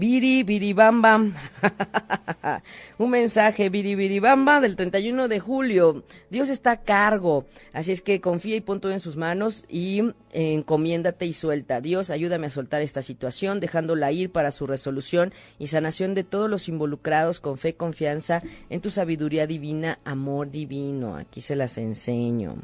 [0.00, 1.34] Biri, biri, bam, bam.
[2.98, 6.04] Un mensaje, biri, biri, bam, bam, del 31 de julio.
[6.30, 7.44] Dios está a cargo.
[7.74, 10.00] Así es que confía y pon todo en sus manos y
[10.32, 11.82] encomiéndate y suelta.
[11.82, 16.48] Dios, ayúdame a soltar esta situación, dejándola ir para su resolución y sanación de todos
[16.48, 21.16] los involucrados con fe, confianza en tu sabiduría divina, amor divino.
[21.16, 22.54] Aquí se las enseño.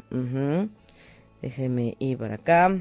[1.43, 2.81] Déjeme ir para acá.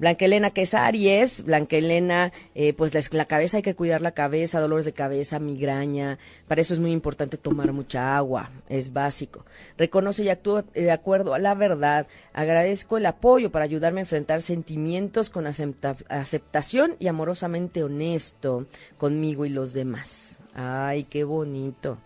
[0.00, 4.58] Blanca Elena, es Aries, Blanca Elena, eh, pues la, cabeza hay que cuidar la cabeza,
[4.58, 9.44] dolores de cabeza, migraña, para eso es muy importante tomar mucha agua, es básico.
[9.76, 14.40] Reconoce y actúa de acuerdo a la verdad, agradezco el apoyo para ayudarme a enfrentar
[14.40, 20.38] sentimientos con acepta aceptación y amorosamente honesto conmigo y los demás.
[20.54, 21.98] Ay, qué bonito.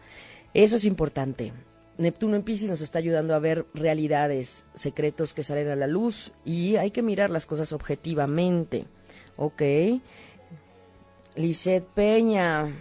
[0.53, 1.53] Eso es importante.
[1.97, 6.33] Neptuno en Pisces nos está ayudando a ver realidades, secretos que salen a la luz
[6.45, 8.87] y hay que mirar las cosas objetivamente.
[9.37, 9.63] Ok.
[11.37, 12.73] Lisette Peña,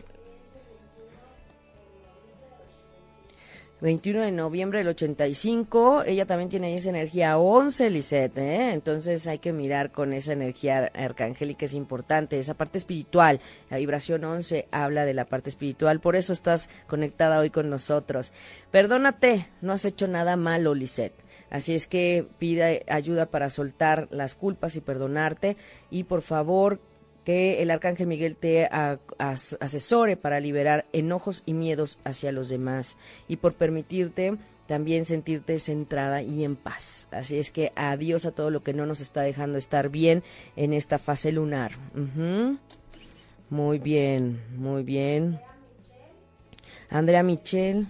[3.83, 6.03] 21 de noviembre del 85.
[6.05, 8.71] Ella también tiene esa energía 11, Lisette, ¿eh?
[8.71, 12.39] Entonces hay que mirar con esa energía arcangélica, es importante.
[12.39, 15.99] Esa parte espiritual, la vibración 11 habla de la parte espiritual.
[15.99, 18.31] Por eso estás conectada hoy con nosotros.
[18.71, 21.21] Perdónate, no has hecho nada malo, Lisette.
[21.49, 25.57] Así es que pide ayuda para soltar las culpas y perdonarte.
[25.91, 26.79] Y por favor,
[27.23, 28.69] que el arcángel Miguel te
[29.17, 32.97] asesore para liberar enojos y miedos hacia los demás
[33.27, 37.07] y por permitirte también sentirte centrada y en paz.
[37.11, 40.23] Así es que adiós a todo lo que no nos está dejando estar bien
[40.55, 41.71] en esta fase lunar.
[43.49, 45.39] Muy bien, muy bien.
[46.89, 47.87] Andrea Michel.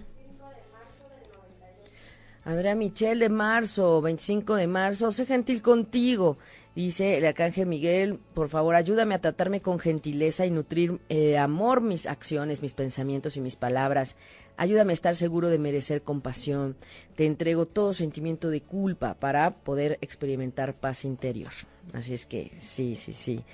[2.44, 5.12] Andrea Michel de marzo, 25 de marzo.
[5.12, 6.36] Sé gentil contigo.
[6.74, 11.80] Dice el arcángel Miguel, por favor ayúdame a tratarme con gentileza y nutrir eh, amor
[11.80, 14.16] mis acciones, mis pensamientos y mis palabras.
[14.56, 16.76] Ayúdame a estar seguro de merecer compasión.
[17.14, 21.52] Te entrego todo sentimiento de culpa para poder experimentar paz interior.
[21.92, 23.44] Así es que sí, sí, sí.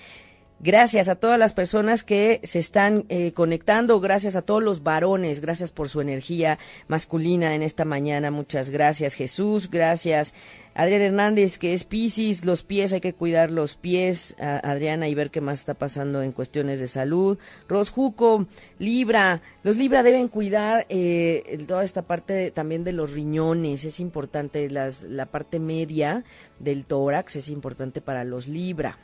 [0.63, 5.41] Gracias a todas las personas que se están eh, conectando, gracias a todos los varones,
[5.41, 10.35] gracias por su energía masculina en esta mañana, muchas gracias Jesús, gracias
[10.75, 15.31] Adrián Hernández, que es Piscis, los pies, hay que cuidar los pies, Adriana, y ver
[15.31, 17.39] qué más está pasando en cuestiones de salud.
[17.69, 18.47] Rosjuco,
[18.79, 24.71] Libra, los Libra deben cuidar eh, toda esta parte también de los riñones, es importante,
[24.71, 26.25] las, la parte media
[26.61, 28.99] del tórax es importante para los Libra.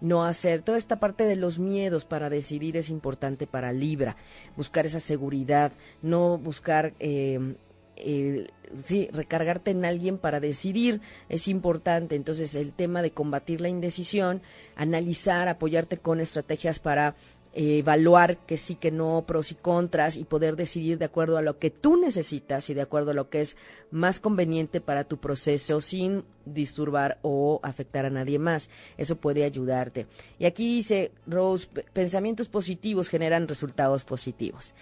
[0.00, 4.16] No hacer toda esta parte de los miedos para decidir es importante para Libra,
[4.56, 5.72] buscar esa seguridad,
[6.02, 6.92] no buscar...
[7.00, 7.56] Eh,
[7.96, 12.14] sí, recargarte en alguien para decidir es importante.
[12.14, 14.42] Entonces, el tema de combatir la indecisión,
[14.76, 17.14] analizar, apoyarte con estrategias para
[17.56, 21.42] eh, evaluar que sí, que no, pros y contras y poder decidir de acuerdo a
[21.42, 23.56] lo que tú necesitas y de acuerdo a lo que es
[23.92, 28.70] más conveniente para tu proceso sin disturbar o afectar a nadie más.
[28.98, 30.08] Eso puede ayudarte.
[30.40, 34.74] Y aquí dice Rose, pensamientos positivos generan resultados positivos.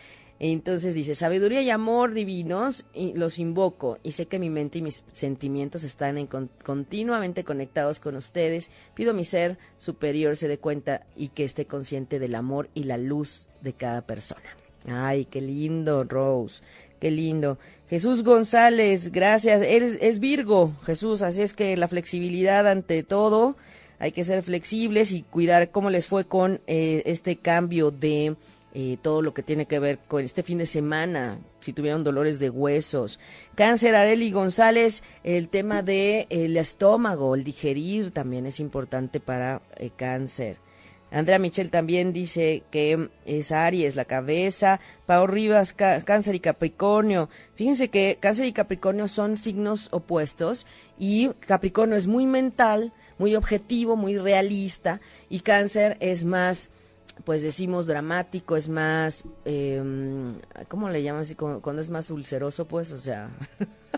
[0.44, 4.82] Entonces dice, sabiduría y amor divinos y los invoco y sé que mi mente y
[4.82, 8.68] mis sentimientos están en continuamente conectados con ustedes.
[8.94, 12.82] Pido a mi ser superior se dé cuenta y que esté consciente del amor y
[12.82, 14.42] la luz de cada persona.
[14.88, 16.64] Ay, qué lindo, Rose.
[16.98, 17.58] Qué lindo.
[17.88, 19.62] Jesús González, gracias.
[19.62, 23.54] Eres, es Virgo, Jesús, así es que la flexibilidad ante todo,
[24.00, 28.34] hay que ser flexibles y cuidar cómo les fue con eh, este cambio de
[28.74, 32.40] eh, todo lo que tiene que ver con este fin de semana, si tuvieron dolores
[32.40, 33.20] de huesos.
[33.54, 39.90] Cáncer, Areli González, el tema de el estómago, el digerir también es importante para eh,
[39.94, 40.58] cáncer.
[41.10, 44.80] Andrea Michel también dice que es Aries, la cabeza.
[45.04, 47.28] Pau Rivas, Cáncer y Capricornio.
[47.54, 50.66] Fíjense que Cáncer y Capricornio son signos opuestos
[50.98, 56.70] y Capricornio es muy mental, muy objetivo, muy realista y Cáncer es más
[57.24, 59.82] pues decimos dramático, es más, eh,
[60.68, 61.34] ¿cómo le llaman así?
[61.34, 63.30] Cuando es más ulceroso, pues, o sea,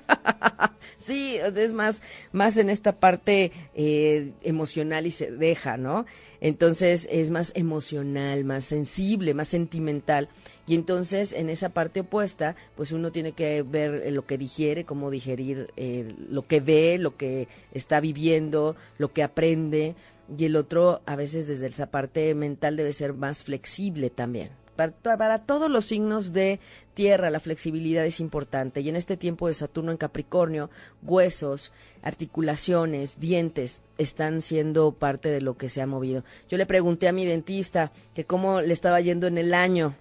[0.99, 2.03] sí, es más,
[2.33, 6.07] más en esta parte eh, emocional y se deja, ¿no?
[6.41, 10.29] Entonces es más emocional, más sensible, más sentimental.
[10.67, 15.11] Y entonces en esa parte opuesta, pues uno tiene que ver lo que digiere, cómo
[15.11, 19.95] digerir eh, lo que ve, lo que está viviendo, lo que aprende
[20.37, 24.51] y el otro a veces desde esa parte mental debe ser más flexible también.
[24.77, 26.59] Para, todos los signos de
[26.95, 30.68] tierra la flexibilidad es importante y en este tiempo de Saturno en Capricornio,
[31.03, 31.70] huesos,
[32.03, 36.25] articulaciones, dientes están siendo parte de lo que se ha movido.
[36.49, 39.95] Yo le pregunté a mi dentista que cómo le estaba yendo en el año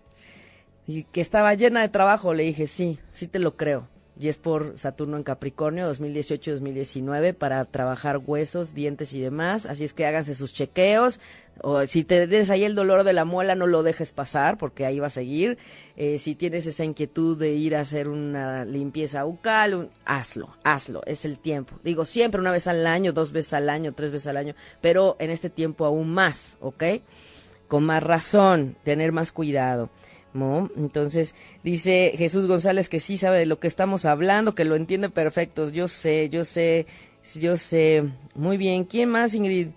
[0.87, 4.37] y que estaba llena de trabajo, le dije, sí, sí te lo creo y es
[4.37, 9.65] por Saturno en Capricornio 2018-2019 para trabajar huesos, dientes y demás.
[9.65, 11.19] Así es que háganse sus chequeos.
[11.61, 14.85] O si te tienes ahí el dolor de la muela, no lo dejes pasar porque
[14.85, 15.57] ahí va a seguir.
[15.97, 21.25] Eh, si tienes esa inquietud de ir a hacer una limpieza bucal, hazlo, hazlo, es
[21.25, 21.79] el tiempo.
[21.83, 25.15] Digo, siempre una vez al año, dos veces al año, tres veces al año, pero
[25.19, 26.83] en este tiempo aún más, ¿ok?
[27.67, 29.89] Con más razón, tener más cuidado.
[30.33, 30.69] ¿No?
[30.75, 35.09] Entonces, dice Jesús González que sí sabe de lo que estamos hablando, que lo entiende
[35.09, 35.69] perfecto.
[35.69, 36.85] Yo sé, yo sé,
[37.35, 38.03] yo sé.
[38.35, 38.85] Muy bien.
[38.85, 39.69] ¿Quién más, Ingrid?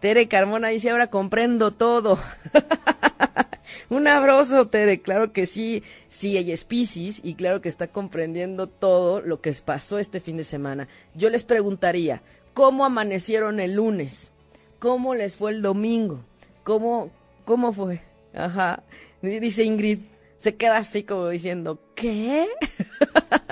[0.00, 2.18] Tere Carmona dice, ahora comprendo todo.
[3.88, 5.00] Un abrazo, Tere.
[5.00, 6.66] Claro que sí, sí, ella es
[7.24, 10.88] y claro que está comprendiendo todo lo que pasó este fin de semana.
[11.14, 14.30] Yo les preguntaría, ¿cómo amanecieron el lunes?
[14.78, 16.20] ¿Cómo les fue el domingo?
[16.64, 17.10] ¿Cómo,
[17.44, 18.02] cómo fue?
[18.34, 18.82] Ajá.
[19.22, 20.00] Dice Ingrid,
[20.36, 22.48] se queda así como diciendo, ¿qué?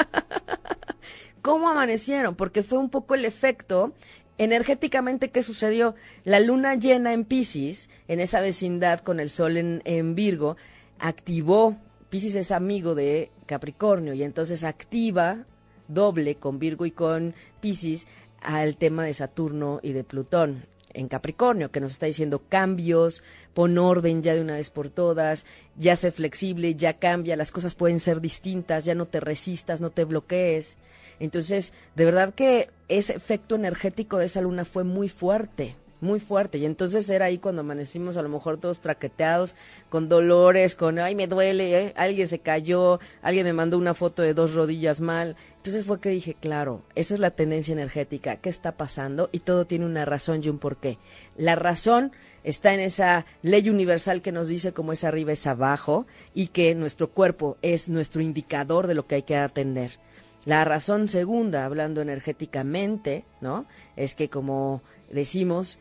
[1.42, 2.34] ¿Cómo amanecieron?
[2.34, 3.92] Porque fue un poco el efecto
[4.38, 5.94] energéticamente ¿qué sucedió.
[6.24, 10.56] La luna llena en Pisces, en esa vecindad con el sol en, en Virgo,
[10.98, 11.76] activó,
[12.10, 15.46] Pisces es amigo de Capricornio y entonces activa
[15.88, 18.06] doble con Virgo y con Pisces
[18.40, 23.22] al tema de Saturno y de Plutón en Capricornio, que nos está diciendo cambios,
[23.52, 25.44] pon orden ya de una vez por todas,
[25.76, 29.90] ya sé flexible, ya cambia, las cosas pueden ser distintas, ya no te resistas, no
[29.90, 30.78] te bloquees.
[31.20, 36.58] Entonces, de verdad que ese efecto energético de esa luna fue muy fuerte muy fuerte.
[36.58, 39.56] Y entonces era ahí cuando amanecimos a lo mejor todos traqueteados,
[39.88, 41.92] con dolores, con, ay, me duele, ¿eh?
[41.96, 45.36] alguien se cayó, alguien me mandó una foto de dos rodillas mal.
[45.56, 49.30] Entonces fue que dije, claro, esa es la tendencia energética, ¿qué está pasando?
[49.32, 50.98] Y todo tiene una razón y un porqué.
[51.36, 52.12] La razón
[52.44, 56.74] está en esa ley universal que nos dice cómo es arriba es abajo y que
[56.74, 59.98] nuestro cuerpo es nuestro indicador de lo que hay que atender.
[60.44, 63.64] La razón segunda, hablando energéticamente, ¿no?
[63.96, 65.78] Es que como decimos,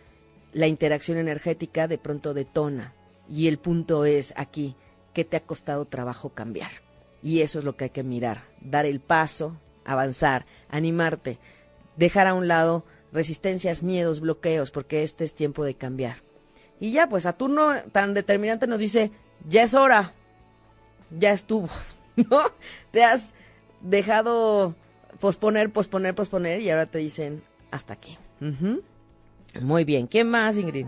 [0.53, 2.93] la interacción energética de pronto detona.
[3.29, 4.75] Y el punto es aquí,
[5.13, 6.71] ¿qué te ha costado trabajo cambiar?
[7.21, 11.39] Y eso es lo que hay que mirar, dar el paso, avanzar, animarte,
[11.95, 16.17] dejar a un lado resistencias, miedos, bloqueos, porque este es tiempo de cambiar.
[16.79, 19.11] Y ya, pues Saturno tan determinante nos dice,
[19.47, 20.13] ya es hora,
[21.11, 21.69] ya estuvo,
[22.15, 22.43] ¿no?
[22.91, 23.31] Te has
[23.81, 24.75] dejado
[25.19, 28.17] posponer, posponer, posponer y ahora te dicen, hasta aquí.
[29.61, 30.07] Muy bien.
[30.07, 30.87] ¿Quién más, Ingrid?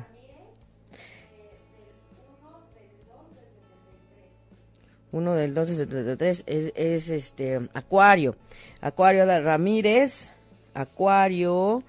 [5.12, 8.36] Uno del 1273 es, es este Acuario.
[8.82, 10.34] Acuario Ramírez.
[10.74, 11.84] Acuario.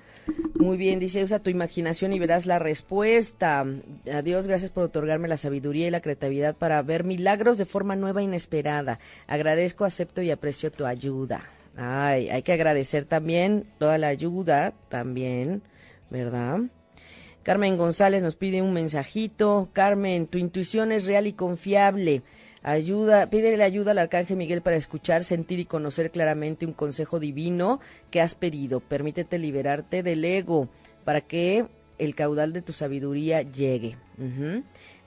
[0.55, 3.65] Muy bien, dice, usa tu imaginación y verás la respuesta.
[4.13, 8.21] Adiós, gracias por otorgarme la sabiduría y la creatividad para ver milagros de forma nueva
[8.21, 8.99] e inesperada.
[9.27, 11.43] Agradezco, acepto y aprecio tu ayuda.
[11.77, 15.63] Ay, hay que agradecer también toda la ayuda, también.
[16.11, 16.61] ¿Verdad?
[17.43, 19.69] Carmen González nos pide un mensajito.
[19.73, 22.23] Carmen, tu intuición es real y confiable.
[22.63, 27.79] Ayuda, pídele ayuda al arcángel Miguel para escuchar, sentir y conocer claramente un consejo divino
[28.11, 28.81] que has pedido.
[28.81, 30.69] Permítete liberarte del ego
[31.05, 31.67] para que
[31.99, 33.97] el caudal de tu sabiduría llegue.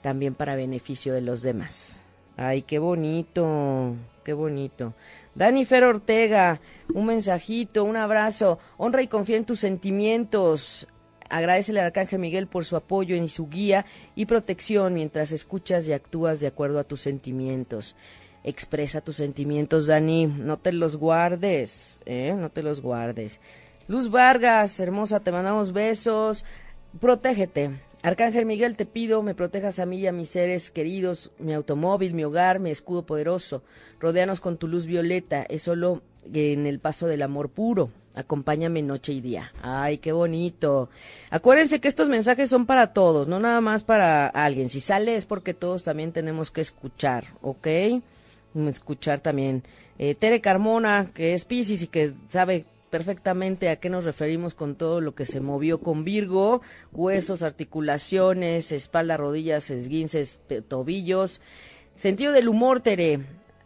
[0.02, 2.00] También para beneficio de los demás.
[2.38, 4.94] Ay, qué bonito, qué bonito.
[5.40, 6.60] Dani Fer Ortega,
[6.94, 8.60] un mensajito, un abrazo.
[8.76, 10.86] Honra y confía en tus sentimientos.
[11.30, 13.86] Agradecele al Arcángel Miguel por su apoyo y su guía
[14.16, 17.96] y protección mientras escuchas y actúas de acuerdo a tus sentimientos.
[18.44, 20.28] Expresa tus sentimientos, Dani.
[20.28, 22.34] No te los guardes, ¿eh?
[22.38, 23.40] No te los guardes.
[23.88, 26.46] Luz Vargas, hermosa, te mandamos besos.
[27.00, 27.80] Protégete.
[28.02, 32.14] Arcángel Miguel, te pido, me protejas a mí y a mis seres queridos, mi automóvil,
[32.14, 33.62] mi hogar, mi escudo poderoso.
[34.00, 35.44] Rodéanos con tu luz violeta.
[35.44, 36.02] Es solo
[36.34, 37.90] en el paso del amor puro.
[38.16, 39.52] Acompáñame noche y día.
[39.62, 40.90] Ay, qué bonito.
[41.30, 44.70] Acuérdense que estos mensajes son para todos, no nada más para alguien.
[44.70, 47.68] Si sale es porque todos también tenemos que escuchar, ¿ok?
[48.68, 49.64] Escuchar también.
[49.98, 54.76] Eh, Tere Carmona, que es Pisces y que sabe perfectamente a qué nos referimos con
[54.76, 56.62] todo lo que se movió con Virgo,
[56.92, 61.42] huesos, articulaciones, espalda, rodillas, esguinces, tobillos.
[61.96, 63.20] Sentido del humor, Tere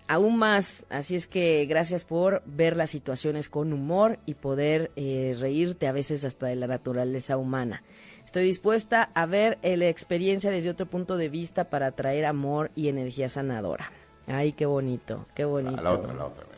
[0.07, 0.85] aún más.
[0.89, 5.91] Así es que gracias por ver las situaciones con humor y poder eh, reírte a
[5.91, 7.83] veces hasta de la naturaleza humana.
[8.25, 12.87] Estoy dispuesta a ver la experiencia desde otro punto de vista para traer amor y
[12.87, 13.91] energía sanadora.
[14.27, 15.81] Ay, qué bonito, qué bonito.
[15.81, 16.52] la otra, la otra.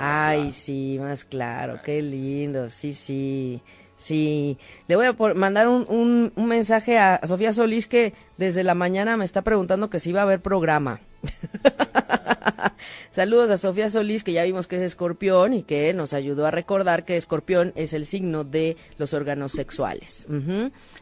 [0.00, 3.60] Ay, sí, más claro, qué lindo, sí, sí.
[3.96, 9.16] Sí, le voy a mandar un, un, mensaje a Sofía Solís que desde la mañana
[9.16, 11.00] me está preguntando que si va a haber programa.
[13.10, 16.50] Saludos a Sofía Solís, que ya vimos que es escorpión y que nos ayudó a
[16.50, 20.26] recordar que escorpión es el signo de los órganos sexuales.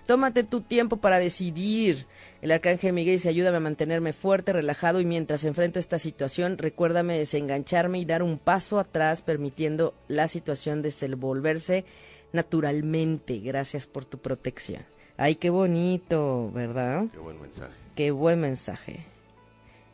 [0.06, 2.06] Tómate tu tiempo para decidir.
[2.42, 7.16] El arcángel Miguel dice, ayúdame a mantenerme fuerte, relajado y mientras enfrento esta situación, recuérdame
[7.16, 11.86] desengancharme y dar un paso atrás, permitiendo la situación desenvolverse
[12.32, 13.38] naturalmente.
[13.40, 14.82] Gracias por tu protección.
[15.16, 17.04] Ay, qué bonito, ¿verdad?
[17.12, 17.72] Qué buen mensaje.
[17.94, 19.00] Qué buen mensaje.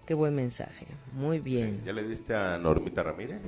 [0.06, 0.86] Qué buen mensaje.
[1.12, 1.82] Muy bien.
[1.84, 3.40] ¿Ya le diste a Normita Ramírez?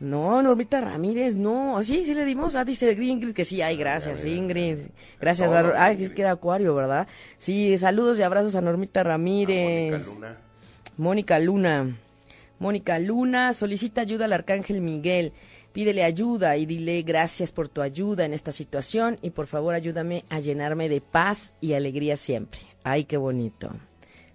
[0.00, 1.82] No, Normita Ramírez, no.
[1.82, 2.54] Sí, sí le dimos.
[2.54, 3.62] Ah, dice Ingrid que sí.
[3.62, 4.78] Ay, gracias, mira, Ingrid.
[5.20, 5.50] Gracias.
[5.50, 6.06] A- Ay, Ingrid.
[6.06, 7.08] es que era Acuario, ¿verdad?
[7.36, 9.90] Sí, saludos y abrazos a Normita A Ramírez.
[10.06, 10.36] Mónica Luna.
[10.98, 11.96] Mónica Luna.
[12.60, 15.32] Mónica Luna solicita ayuda al Arcángel Miguel.
[15.72, 20.24] Pídele ayuda y dile gracias por tu ayuda en esta situación y por favor ayúdame
[20.28, 22.60] a llenarme de paz y alegría siempre.
[22.84, 23.70] Ay, qué bonito.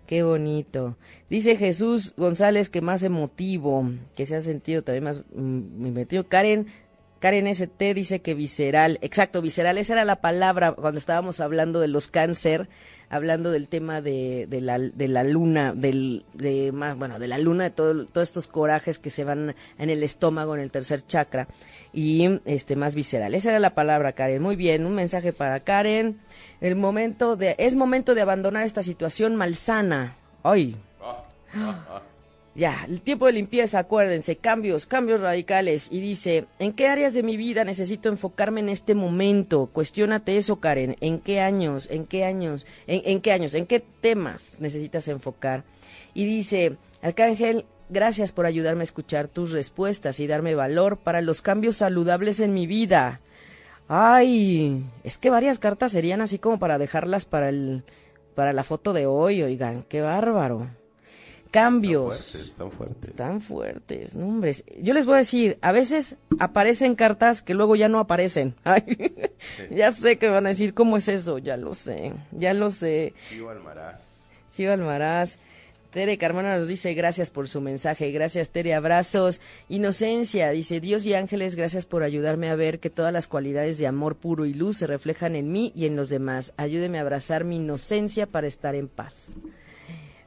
[0.05, 0.97] Qué bonito.
[1.29, 6.23] Dice Jesús González que más emotivo, que se ha sentido también más mm, emotivo.
[6.25, 6.67] Karen,
[7.19, 8.99] Karen ST dice que visceral.
[9.01, 9.77] Exacto, visceral.
[9.77, 12.67] Esa era la palabra cuando estábamos hablando de los cáncer,
[13.13, 17.65] hablando del tema de, de, la, de la luna, del, de bueno, de la luna,
[17.65, 21.47] de todo, todos estos corajes que se van en el estómago, en el tercer chakra,
[21.93, 23.35] y este más visceral.
[23.35, 24.41] Esa era la palabra, Karen.
[24.41, 26.19] Muy bien, un mensaje para Karen.
[26.59, 30.15] El momento de, es momento de abandonar esta situación malsana.
[30.41, 30.75] Ay,
[32.55, 35.87] ya, el tiempo de limpieza, acuérdense, cambios, cambios radicales.
[35.89, 39.69] Y dice, ¿en qué áreas de mi vida necesito enfocarme en este momento?
[39.73, 40.95] Cuestiónate eso, Karen.
[41.01, 41.87] ¿En qué años?
[41.89, 42.67] ¿En qué años?
[42.85, 43.55] ¿En, en qué años?
[43.55, 45.63] ¿En qué temas necesitas enfocar?
[46.13, 51.41] Y dice, Arcángel, gracias por ayudarme a escuchar tus respuestas y darme valor para los
[51.41, 53.19] cambios saludables en mi vida.
[53.87, 57.83] Ay, es que varias cartas serían así como para dejarlas para el,
[58.35, 60.69] para la foto de hoy, oigan, qué bárbaro.
[61.53, 62.31] Cambios.
[62.31, 63.15] Fuertes, tan fuertes.
[63.15, 64.41] Tan fuertes, no.
[64.81, 68.55] Yo les voy a decir, a veces aparecen cartas que luego ya no aparecen.
[68.63, 68.83] Ay,
[69.69, 71.37] ya sé que van a decir, ¿cómo es eso?
[71.37, 73.13] Ya lo sé, ya lo sé.
[73.29, 74.01] Chivo Almaraz.
[74.49, 75.37] Chivo Almaraz.
[75.91, 79.39] Tere Carmona nos dice gracias por su mensaje, gracias Tere, abrazos.
[79.69, 83.85] Inocencia dice Dios y ángeles, gracias por ayudarme a ver que todas las cualidades de
[83.85, 86.55] amor puro y luz se reflejan en mí y en los demás.
[86.57, 89.35] Ayúdeme a abrazar mi inocencia para estar en paz.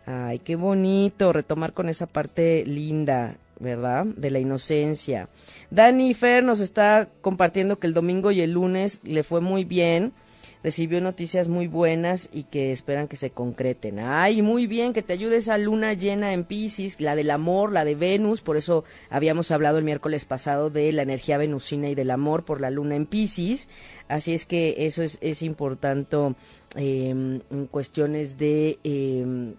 [0.06, 4.04] Ay, qué bonito retomar con esa parte linda, ¿verdad?
[4.04, 5.28] De la inocencia.
[5.70, 10.12] Dani Fer nos está compartiendo que el domingo y el lunes le fue muy bien.
[10.62, 13.98] Recibió noticias muy buenas y que esperan que se concreten.
[13.98, 17.84] Ay, muy bien, que te ayude esa luna llena en Pisces, la del amor, la
[17.84, 18.42] de Venus.
[18.42, 22.60] Por eso habíamos hablado el miércoles pasado de la energía venusina y del amor por
[22.60, 23.68] la luna en Pisces.
[24.08, 26.16] Así es que eso es, es importante
[26.76, 29.54] eh, en cuestiones de eh,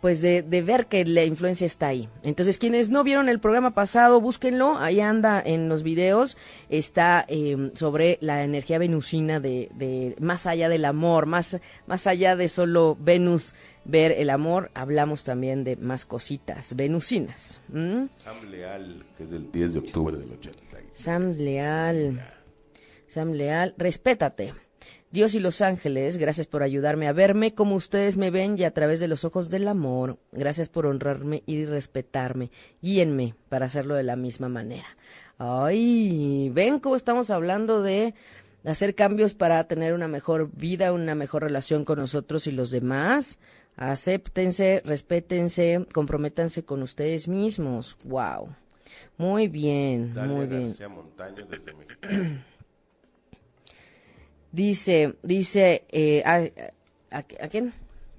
[0.00, 2.08] pues de, de, ver que la influencia está ahí.
[2.22, 6.38] Entonces, quienes no vieron el programa pasado, búsquenlo, ahí anda en los videos,
[6.68, 12.36] está eh, sobre la energía venusina de, de, más allá del amor, más, más allá
[12.36, 17.60] de solo Venus ver el amor, hablamos también de más cositas venusinas.
[17.68, 18.04] ¿Mm?
[18.16, 20.58] Sam Leal, que es del 10 de octubre del 80.
[20.92, 22.20] Sam Leal,
[23.06, 24.54] Sam Leal, respétate.
[25.12, 28.72] Dios y los ángeles, gracias por ayudarme a verme como ustedes me ven y a
[28.72, 30.18] través de los ojos del amor.
[30.30, 32.52] Gracias por honrarme y respetarme.
[32.80, 34.86] Guíenme para hacerlo de la misma manera.
[35.36, 38.14] Ay, ven cómo estamos hablando de
[38.64, 43.40] hacer cambios para tener una mejor vida, una mejor relación con nosotros y los demás.
[43.76, 47.96] Acéptense, respétense, comprométanse con ustedes mismos.
[48.04, 48.54] Wow.
[49.18, 50.66] Muy bien, muy bien.
[50.66, 52.44] García Montaño desde México.
[54.52, 56.36] Dice, dice, eh, a,
[57.16, 57.72] a- a quién?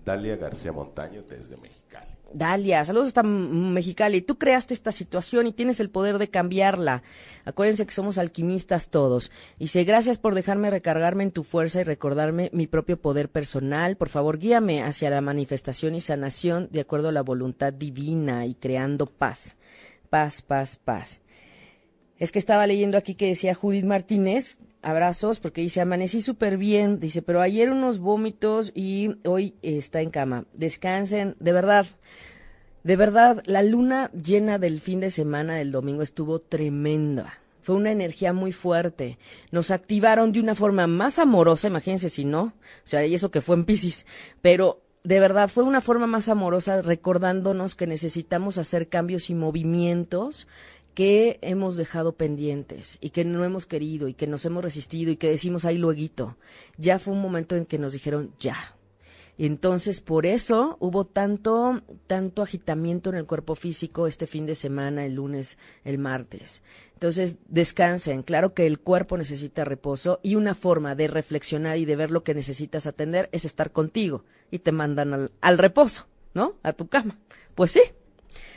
[0.05, 2.07] Dalia García Montaño desde Mexicali.
[2.33, 4.21] Dalia, saludos hasta Mexicali.
[4.21, 7.03] Tú creaste esta situación y tienes el poder de cambiarla.
[7.43, 9.31] Acuérdense que somos alquimistas todos.
[9.59, 13.97] Dice, gracias por dejarme recargarme en tu fuerza y recordarme mi propio poder personal.
[13.97, 18.55] Por favor, guíame hacia la manifestación y sanación de acuerdo a la voluntad divina y
[18.55, 19.57] creando paz.
[20.09, 21.19] Paz, paz, paz.
[22.17, 26.99] Es que estaba leyendo aquí que decía Judith Martínez, abrazos, porque dice, amanecí súper bien,
[26.99, 30.45] dice, pero ayer unos vómitos y hoy está en cama.
[30.53, 31.85] Descansen, de verdad,
[32.83, 37.37] de verdad, la luna llena del fin de semana del domingo estuvo tremenda.
[37.61, 39.19] Fue una energía muy fuerte.
[39.51, 42.41] Nos activaron de una forma más amorosa, imagínense si no.
[42.43, 42.53] O
[42.85, 44.07] sea, y eso que fue en Pisces.
[44.41, 50.47] Pero de verdad fue una forma más amorosa recordándonos que necesitamos hacer cambios y movimientos
[50.93, 55.17] que hemos dejado pendientes y que no hemos querido y que nos hemos resistido y
[55.17, 56.37] que decimos ahí lueguito.
[56.77, 58.75] Ya fue un momento en que nos dijeron ya.
[59.37, 65.05] Entonces por eso hubo tanto, tanto agitamiento en el cuerpo físico este fin de semana,
[65.05, 66.61] el lunes, el martes.
[66.93, 68.21] Entonces descansen.
[68.21, 72.23] Claro que el cuerpo necesita reposo y una forma de reflexionar y de ver lo
[72.23, 76.57] que necesitas atender es estar contigo y te mandan al, al reposo, ¿no?
[76.61, 77.17] A tu cama.
[77.55, 77.81] Pues sí,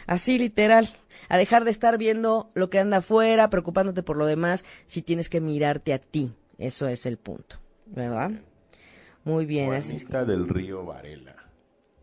[0.07, 0.91] así literal
[1.29, 5.29] a dejar de estar viendo lo que anda afuera, preocupándote por lo demás, si tienes
[5.29, 6.33] que mirarte a ti.
[6.59, 7.57] Eso es el punto,
[7.87, 8.31] ¿verdad?
[9.25, 9.67] Muy bien.
[9.67, 11.37] Juanita del Río Varela.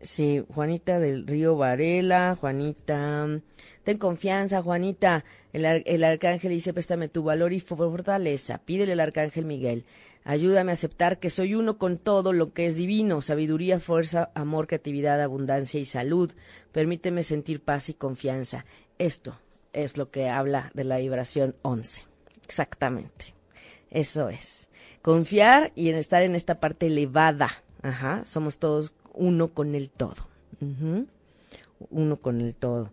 [0.00, 3.40] Sí, Juanita del Río Varela, Juanita.
[3.84, 5.24] Ten confianza, Juanita.
[5.52, 8.58] El, el arcángel dice, préstame tu valor y fortaleza.
[8.64, 9.84] Pídele al arcángel Miguel.
[10.24, 14.66] Ayúdame a aceptar que soy uno con todo lo que es divino, sabiduría, fuerza, amor,
[14.66, 16.30] creatividad, abundancia y salud.
[16.70, 18.64] Permíteme sentir paz y confianza.
[19.02, 19.36] Esto
[19.72, 22.04] es lo que habla de la vibración 11.
[22.44, 23.34] Exactamente.
[23.90, 24.68] Eso es.
[25.02, 27.50] Confiar y en estar en esta parte elevada.
[27.82, 28.22] Ajá.
[28.24, 30.28] Somos todos uno con el todo.
[31.90, 32.92] Uno con el todo.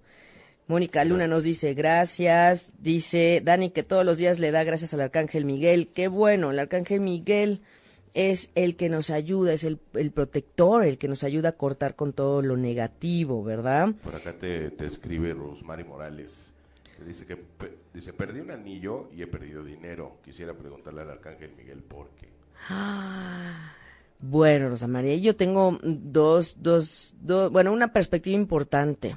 [0.65, 2.73] Mónica Luna nos dice gracias.
[2.79, 5.89] Dice Dani que todos los días le da gracias al Arcángel Miguel.
[5.93, 7.61] Qué bueno, el Arcángel Miguel
[8.13, 11.95] es el que nos ayuda, es el, el protector, el que nos ayuda a cortar
[11.95, 13.89] con todo lo negativo, ¿verdad?
[14.03, 16.51] Por acá te, te escribe Rosmary Morales.
[17.05, 17.37] dice que
[17.93, 20.17] dice, perdí un anillo y he perdido dinero.
[20.23, 22.29] Quisiera preguntarle al Arcángel Miguel por qué.
[22.69, 23.73] Ah,
[24.19, 29.15] bueno, Rosa María, yo tengo dos, dos, dos, bueno, una perspectiva importante.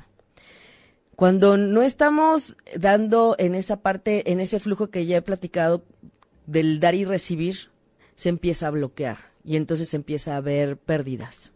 [1.17, 5.85] Cuando no estamos dando en esa parte, en ese flujo que ya he platicado
[6.47, 7.72] del dar y recibir,
[8.23, 11.53] se empieza a bloquear y entonces se empieza a ver pérdidas.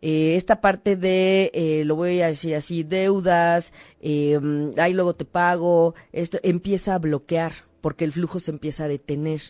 [0.00, 4.38] Eh, esta parte de, eh, lo voy a decir así, deudas, eh,
[4.76, 9.40] ahí luego te pago, esto empieza a bloquear porque el flujo se empieza a detener.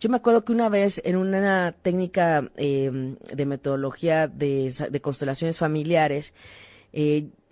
[0.00, 6.34] Yo me acuerdo que una vez en una técnica em, de metodología de, constelaciones familiares,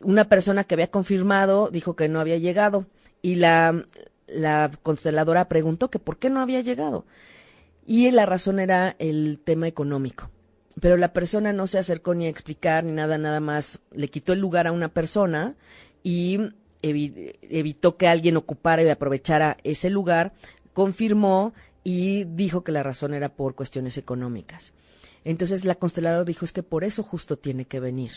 [0.02, 2.86] una persona que había confirmado dijo que no había llegado
[3.22, 3.86] y la,
[4.26, 7.06] la consteladora preguntó que por qué no había llegado.
[7.86, 10.30] Y la razón era el tema económico.
[10.80, 13.80] Pero la persona no se acercó ni a explicar ni nada, nada más.
[13.92, 15.56] Le quitó el lugar a una persona
[16.02, 16.38] y
[16.82, 20.32] evitó que alguien ocupara y aprovechara ese lugar,
[20.72, 21.52] confirmó
[21.84, 24.72] y dijo que la razón era por cuestiones económicas.
[25.24, 28.12] Entonces la consteladora dijo es que por eso justo tiene que venir.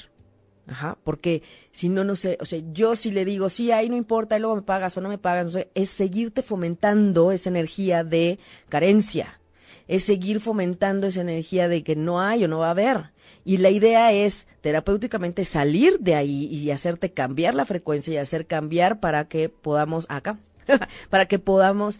[0.67, 3.95] Ajá, porque si no, no sé, o sea, yo si le digo, sí, ahí no
[3.95, 7.49] importa, y luego me pagas o no me pagas, no sé, es seguirte fomentando esa
[7.49, 9.39] energía de carencia
[9.87, 13.11] es seguir fomentando esa energía de que no hay o no va a haber.
[13.43, 18.47] Y la idea es terapéuticamente salir de ahí y hacerte cambiar la frecuencia y hacer
[18.47, 20.39] cambiar para que podamos acá,
[21.09, 21.99] para que podamos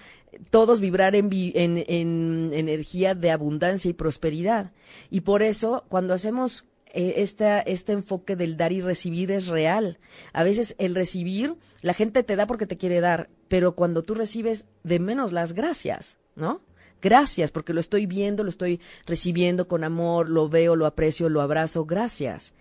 [0.49, 4.71] todos vibrar en, en, en, energía de abundancia y prosperidad.
[5.09, 9.99] Y por eso, cuando hacemos eh, esta, este enfoque del dar y recibir es real.
[10.31, 14.15] A veces el recibir, la gente te da porque te quiere dar, pero cuando tú
[14.15, 16.61] recibes, de menos las gracias, ¿no?
[17.01, 21.41] Gracias, porque lo estoy viendo, lo estoy recibiendo con amor, lo veo, lo aprecio, lo
[21.41, 21.85] abrazo.
[21.85, 22.53] Gracias.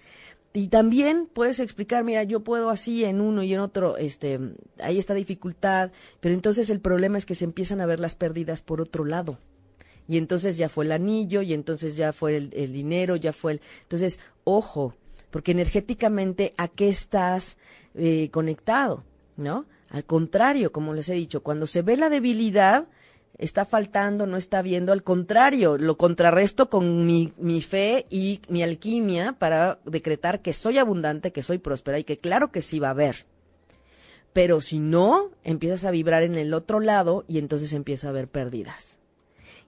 [0.57, 4.39] Y también puedes explicar, mira, yo puedo así en uno y en otro, este,
[4.79, 8.63] hay esta dificultad, pero entonces el problema es que se empiezan a ver las pérdidas
[8.63, 9.41] por otro lado.
[10.07, 13.61] Y entonces ya fue el anillo, y entonces ya fue el, dinero, ya fue el...
[13.83, 14.95] Entonces, ojo,
[15.33, 17.57] porque energéticamente, ¿a qué estás
[17.97, 19.03] eh, conectado?
[19.37, 19.67] ¿No?
[19.91, 22.87] Al contrario, como les he dicho, cuando se ve la debilidad,
[23.39, 28.63] está faltando, no está viendo, al contrario, lo contrarresto con mi, mi, fe y mi
[28.63, 32.89] alquimia para decretar que soy abundante, que soy próspera y que claro que sí va
[32.89, 33.27] a haber.
[34.33, 38.29] Pero si no, empiezas a vibrar en el otro lado y entonces empieza a haber
[38.29, 38.99] pérdidas.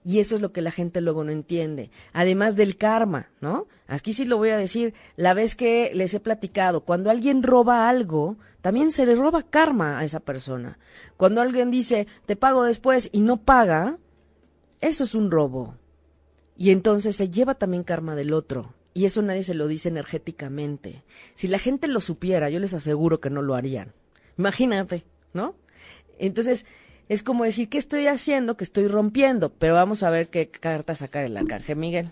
[0.07, 1.91] Y eso es lo que la gente luego no entiende.
[2.13, 3.67] Además del karma, ¿no?
[3.87, 7.89] Aquí sí lo voy a decir, la vez que les he platicado, cuando alguien roba
[7.89, 10.79] algo, también se le roba karma a esa persona.
[11.17, 13.97] Cuando alguien dice, te pago después y no paga,
[14.79, 15.75] eso es un robo.
[16.55, 18.73] Y entonces se lleva también karma del otro.
[18.93, 21.03] Y eso nadie se lo dice energéticamente.
[21.33, 23.91] Si la gente lo supiera, yo les aseguro que no lo harían.
[24.37, 25.03] Imagínate,
[25.33, 25.55] ¿no?
[26.17, 26.65] Entonces,
[27.09, 28.57] es como decir, ¿qué estoy haciendo?
[28.57, 29.49] Que estoy rompiendo.
[29.49, 32.09] Pero vamos a ver qué carta sacar el arcángel Miguel.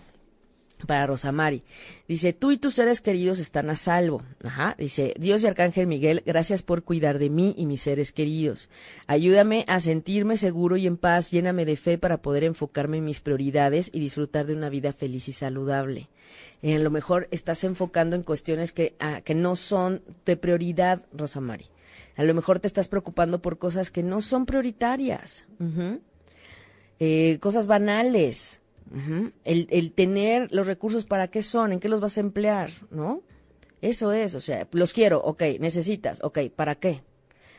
[0.86, 1.62] Para Rosamari.
[2.06, 4.22] Dice, tú y tus seres queridos están a salvo.
[4.44, 4.74] Ajá.
[4.78, 8.68] Dice, Dios y Arcángel Miguel, gracias por cuidar de mí y mis seres queridos.
[9.06, 13.20] Ayúdame a sentirme seguro y en paz, lléname de fe para poder enfocarme en mis
[13.20, 16.10] prioridades y disfrutar de una vida feliz y saludable.
[16.60, 21.06] Eh, a lo mejor estás enfocando en cuestiones que, ah, que no son de prioridad,
[21.12, 21.66] Rosamari.
[22.16, 25.46] A lo mejor te estás preocupando por cosas que no son prioritarias.
[26.98, 28.62] eh, cosas banales,
[29.44, 31.72] el tener los recursos, ¿para qué son?
[31.72, 32.70] ¿En qué los vas a emplear?
[32.90, 33.22] ¿No?
[33.82, 37.02] Eso es, o sea, los quiero, ok, necesitas, ok, ¿para qué?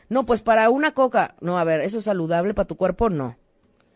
[0.09, 1.35] No, pues para una coca.
[1.41, 3.09] No, a ver, ¿eso es saludable para tu cuerpo?
[3.09, 3.37] No.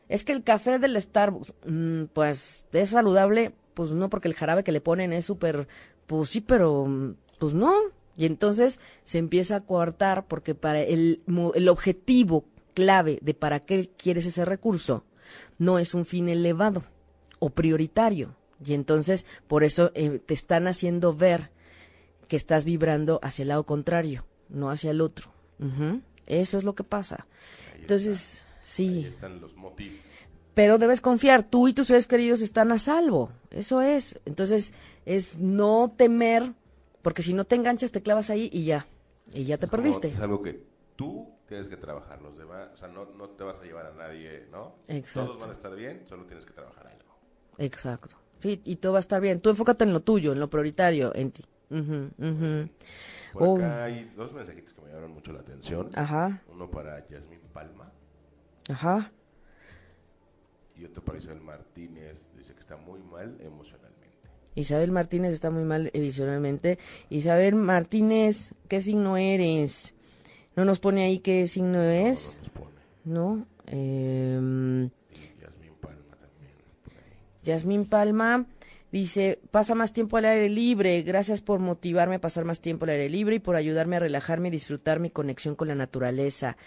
[0.10, 3.54] Es que el café del Starbucks, mm, pues, ¿es saludable?
[3.74, 5.68] Pues no, porque el jarabe que le ponen es súper,
[6.06, 7.74] pues sí, pero, mm, pues no.
[8.22, 11.24] Y entonces se empieza a coartar porque para el,
[11.56, 12.46] el objetivo
[12.76, 15.06] clave de para qué quieres ese recurso
[15.58, 16.84] no es un fin elevado
[17.40, 18.36] o prioritario.
[18.64, 21.50] Y entonces, por eso eh, te están haciendo ver
[22.28, 25.32] que estás vibrando hacia el lado contrario, no hacia el otro.
[26.28, 27.26] Eso es lo que pasa.
[27.80, 29.98] Entonces, Ahí sí, están los motivos.
[30.54, 33.32] pero debes confiar, tú y tus seres queridos están a salvo.
[33.50, 34.20] Eso es.
[34.26, 34.76] Entonces,
[35.08, 36.54] es no temer,
[37.02, 38.86] porque si no te enganchas, te clavas ahí y ya.
[39.34, 40.10] Y ya te Es como- perdiste.
[40.10, 40.64] Es algo que
[40.96, 42.22] tú tienes que trabajar.
[42.22, 44.76] Los demás, o sea, no, no te vas a llevar a nadie, ¿no?
[44.88, 45.30] Exacto.
[45.32, 47.16] Todos van a estar bien, solo tienes que trabajar algo.
[47.58, 48.16] Exacto.
[48.40, 49.40] Sí, y todo va a estar bien.
[49.40, 51.44] Tú enfócate en lo tuyo, en lo prioritario, en ti.
[51.70, 52.10] Ujú.
[53.34, 53.56] Por Oh.
[53.56, 55.90] acá hay dos mensajitos que me llamaron mucho la atención.
[55.96, 57.92] Ajá, Uno para Yasmín Palma
[58.68, 59.12] ajá.
[60.76, 62.26] y otro para Isabel Martínez.
[62.38, 63.91] Dice que está muy mal emocionalmente.
[64.56, 66.78] Isabel Martínez está muy mal visionalmente.
[67.10, 69.94] Isabel Martínez, ¿qué signo eres?
[70.56, 72.38] No nos pone ahí qué signo es,
[73.06, 73.38] No.
[73.38, 73.46] ¿no?
[73.68, 76.52] Eh, Y Yasmín Palma también.
[77.44, 78.46] Yasmín Palma
[78.92, 81.02] dice, pasa más tiempo al aire libre.
[81.04, 84.50] Gracias por motivarme a pasar más tiempo al aire libre y por ayudarme a relajarme
[84.50, 86.58] y disfrutar mi conexión con la naturaleza.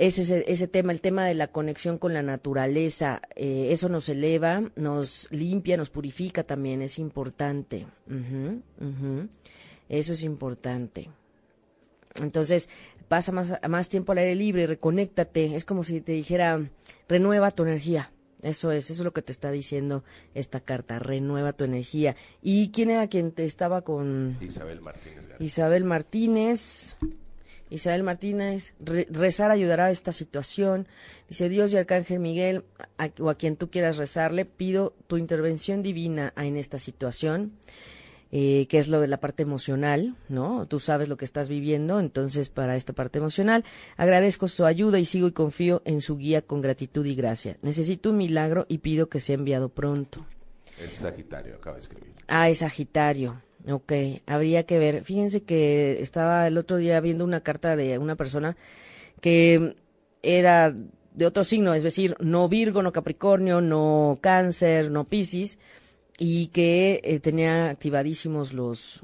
[0.00, 3.20] Ese es el- ese tema, el tema de la conexión con la naturaleza.
[3.36, 6.80] eh, eso nos eleva, nos limpia, nos purifica también.
[6.80, 7.86] Es importante.
[9.88, 11.10] Eso es importante.
[12.20, 12.68] Entonces,
[13.08, 15.54] pasa más, más tiempo al aire libre, reconéctate.
[15.54, 16.60] Es como si te dijera,
[17.08, 18.10] renueva tu energía.
[18.42, 20.02] Eso es, eso es lo que te está diciendo
[20.34, 22.16] esta carta, renueva tu energía.
[22.42, 25.46] ¿Y quién era quien te estaba con Isabel Martínez García.
[25.46, 26.96] Isabel Martínez?
[27.70, 30.88] Isabel Martínez, re- rezar ayudará a esta situación.
[31.28, 32.64] Dice Dios y Arcángel Miguel,
[32.98, 37.52] a- o a quien tú quieras rezarle, pido tu intervención divina en esta situación
[38.32, 40.64] eh, que es lo de la parte emocional, ¿no?
[40.68, 43.64] Tú sabes lo que estás viviendo, entonces para esta parte emocional
[43.96, 47.56] agradezco su ayuda y sigo y confío en su guía con gratitud y gracia.
[47.62, 50.24] Necesito un milagro y pido que sea enviado pronto.
[50.80, 52.12] Es Sagitario, acaba de escribir.
[52.28, 53.42] Ah, es Sagitario.
[53.68, 53.92] Ok,
[54.26, 55.04] habría que ver.
[55.04, 58.56] Fíjense que estaba el otro día viendo una carta de una persona
[59.20, 59.76] que
[60.22, 60.74] era
[61.14, 65.58] de otro signo, es decir, no Virgo, no Capricornio, no Cáncer, no Piscis,
[66.18, 69.00] y que eh, tenía activadísimos los,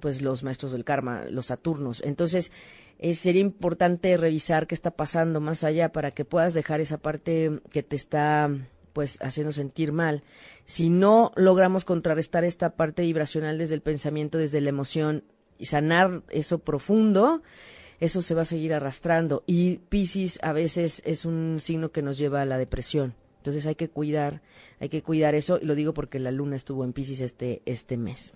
[0.00, 2.02] pues los maestros del karma, los Saturnos.
[2.02, 2.52] Entonces,
[2.98, 7.60] eh, sería importante revisar qué está pasando más allá para que puedas dejar esa parte
[7.70, 8.50] que te está
[8.94, 10.22] pues haciendo sentir mal.
[10.64, 15.24] Si no logramos contrarrestar esta parte vibracional desde el pensamiento, desde la emoción
[15.58, 17.42] y sanar eso profundo,
[18.00, 19.42] eso se va a seguir arrastrando.
[19.46, 23.14] Y Piscis a veces es un signo que nos lleva a la depresión.
[23.38, 24.40] Entonces hay que cuidar,
[24.80, 27.96] hay que cuidar eso, y lo digo porque la luna estuvo en Pisces este, este
[27.96, 28.32] mes,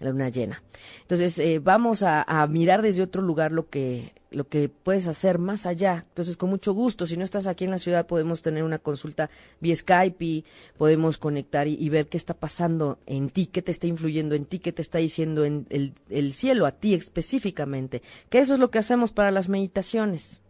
[0.00, 0.62] la luna llena.
[1.02, 5.66] Entonces eh, vamos a, mirar desde otro lugar lo que, lo que puedes hacer más
[5.66, 6.04] allá.
[6.08, 9.30] Entonces con mucho gusto, si no estás aquí en la ciudad podemos tener una consulta
[9.60, 10.44] vía Skype y
[10.76, 14.58] podemos conectar y, ver qué está pasando en ti, qué te está influyendo en ti,
[14.58, 18.02] qué te está diciendo en el, el cielo a ti específicamente.
[18.28, 20.40] Que eso es lo que hacemos para las meditaciones.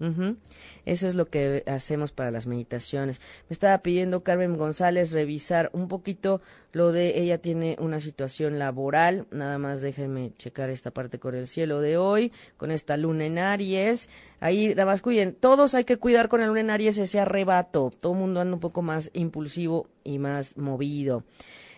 [0.85, 3.21] Eso es lo que hacemos para las meditaciones.
[3.49, 9.27] Me estaba pidiendo Carmen González revisar un poquito lo de ella tiene una situación laboral.
[9.31, 13.39] Nada más déjenme checar esta parte con el cielo de hoy, con esta luna en
[13.39, 14.11] Aries.
[14.41, 17.91] Ahí, nada más cuiden, todos hay que cuidar con la luna en Aries ese arrebato.
[17.99, 21.25] Todo el mundo anda un poco más impulsivo y más movido.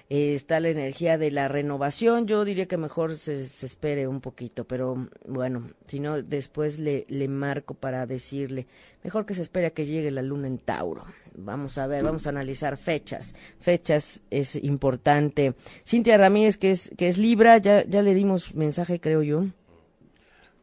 [0.09, 2.27] Eh, está la energía de la renovación.
[2.27, 7.07] Yo diría que mejor se, se espere un poquito, pero bueno, si no, después le,
[7.09, 8.67] le marco para decirle,
[9.03, 11.05] mejor que se espere a que llegue la luna en Tauro.
[11.35, 13.35] Vamos a ver, vamos a analizar fechas.
[13.59, 15.55] Fechas es importante.
[15.85, 19.47] Cintia Ramírez, que es, que es Libra, ya, ya le dimos mensaje, creo yo.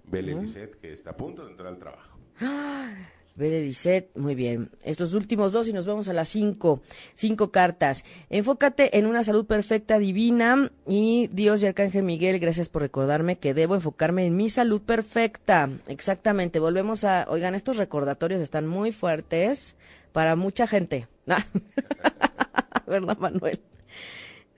[0.06, 2.18] Belle Lisset, que está a punto de entrar al trabajo.
[2.40, 4.70] Belle Lisset, muy bien.
[4.84, 6.82] Estos últimos dos y nos vamos a las cinco.
[7.16, 8.06] Cinco cartas.
[8.30, 10.72] Enfócate en una salud perfecta, divina.
[10.88, 15.70] Y Dios y Arcángel Miguel, gracias por recordarme que debo enfocarme en mi salud perfecta.
[15.88, 16.60] Exactamente.
[16.60, 17.26] Volvemos a.
[17.30, 19.76] Oigan, estos recordatorios están muy fuertes
[20.12, 21.08] para mucha gente.
[22.88, 23.60] ¿Verdad, Manuel?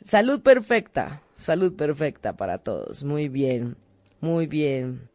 [0.03, 1.21] Salud perfecta.
[1.35, 3.03] Salud perfecta para todos.
[3.03, 3.77] Muy bien.
[4.19, 5.09] Muy bien.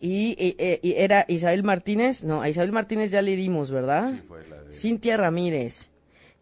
[0.00, 4.12] Y, y- y era Isabel Martínez, no, a Isabel Martínez ya le dimos, ¿verdad?
[4.12, 4.72] Sí, fue la de...
[4.72, 5.90] Cintia Ramírez.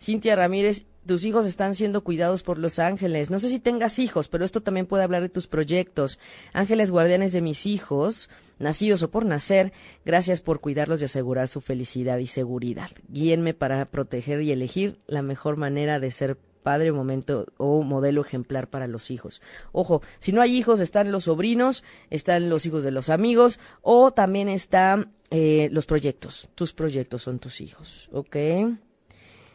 [0.01, 3.31] Cintia Ramírez, tus hijos están siendo cuidados por los ángeles.
[3.31, 6.19] No sé si tengas hijos, pero esto también puede hablar de tus proyectos.
[6.53, 9.73] Ángeles guardianes de mis hijos, nacidos o por nacer,
[10.05, 12.91] gracias por cuidarlos y asegurar su felicidad y seguridad.
[13.09, 18.69] Guíenme para proteger y elegir la mejor manera de ser padre momento o modelo ejemplar
[18.69, 19.43] para los hijos.
[19.73, 24.13] Ojo, si no hay hijos, están los sobrinos, están los hijos de los amigos o
[24.13, 26.49] también están eh, los proyectos.
[26.55, 28.37] Tus proyectos son tus hijos, ¿ok?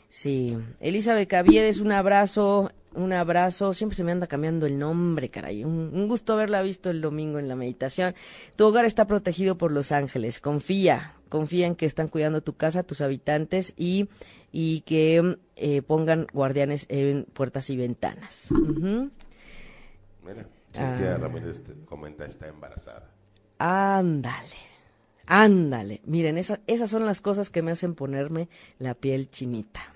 [0.09, 0.57] Sí.
[0.79, 3.73] Elizabeth Caviedes, un abrazo, un abrazo.
[3.73, 5.63] Siempre se me anda cambiando el nombre, caray.
[5.63, 8.15] Un, un, gusto haberla visto el domingo en la meditación.
[8.55, 10.39] Tu hogar está protegido por los ángeles.
[10.39, 14.07] Confía, confía en que están cuidando tu casa, tus habitantes y,
[14.51, 18.49] y que eh, pongan guardianes en puertas y ventanas.
[18.51, 19.09] Uh
[20.25, 21.17] Mira, Cintia ah.
[21.17, 23.09] Ramírez comenta está embarazada.
[23.59, 24.67] Ándale.
[25.29, 28.47] Ándale, miren, esa, esas son las cosas que me hacen ponerme
[28.79, 29.93] la piel chinita.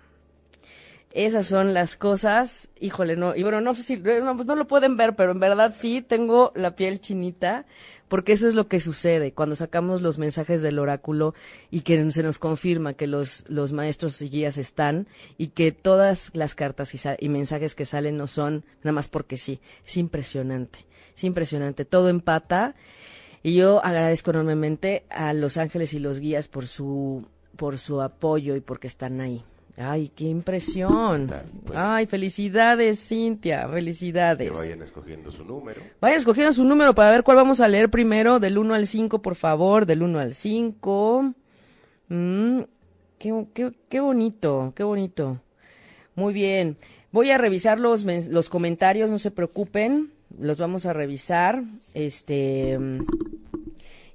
[1.14, 4.66] Esas son las cosas, híjole, no, y bueno, no sé si, no, pues no lo
[4.66, 7.66] pueden ver, pero en verdad sí tengo la piel chinita,
[8.08, 11.34] porque eso es lo que sucede cuando sacamos los mensajes del oráculo
[11.70, 15.08] y que se nos confirma que los, los maestros y guías están
[15.38, 19.38] y que todas las cartas y, y mensajes que salen no son nada más porque
[19.38, 19.62] sí.
[19.86, 20.80] Es impresionante,
[21.16, 21.86] es impresionante.
[21.86, 22.76] Todo empata
[23.44, 28.56] y yo agradezco enormemente a los ángeles y los guías por su, por su apoyo
[28.58, 29.44] y porque están ahí.
[29.78, 31.32] Ay, qué impresión.
[31.66, 34.52] Pues, Ay, felicidades, Cintia, felicidades.
[34.52, 35.82] Que vayan escogiendo su número.
[36.00, 39.22] Vayan escogiendo su número para ver cuál vamos a leer primero, del 1 al 5,
[39.22, 41.34] por favor, del 1 al 5.
[42.10, 42.60] Mm,
[43.18, 45.40] qué, qué, qué bonito, qué bonito.
[46.16, 46.78] Muy bien.
[47.12, 50.12] Voy a revisar los, los comentarios, no se preocupen.
[50.40, 51.64] Los vamos a revisar.
[51.94, 52.78] Este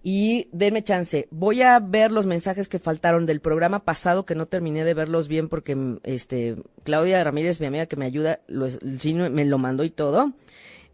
[0.09, 1.27] y denme chance.
[1.33, 5.27] Voy a ver los mensajes que faltaron del programa pasado que no terminé de verlos
[5.27, 6.55] bien porque este
[6.85, 10.33] Claudia Ramírez, mi amiga que me ayuda, lo, sí me lo mandó y todo,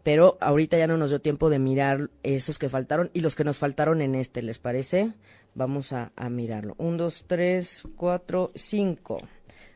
[0.01, 3.43] pero ahorita ya no nos dio tiempo de mirar esos que faltaron y los que
[3.43, 5.13] nos faltaron en este, ¿les parece?
[5.53, 6.73] Vamos a, mirarlo.
[6.79, 9.19] Un, dos, tres, cuatro, cinco.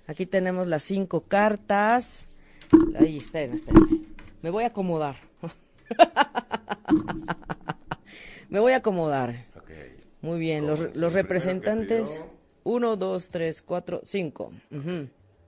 [0.07, 2.27] Aquí tenemos las cinco cartas.
[2.99, 4.07] Ay, esperen, esperen.
[4.41, 5.17] Me voy a acomodar.
[8.49, 9.45] Me voy a acomodar.
[10.21, 12.21] Muy bien, los, los representantes.
[12.63, 14.51] Uno, dos, tres, cuatro, cinco.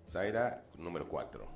[0.07, 1.47] Zaira, número cuatro.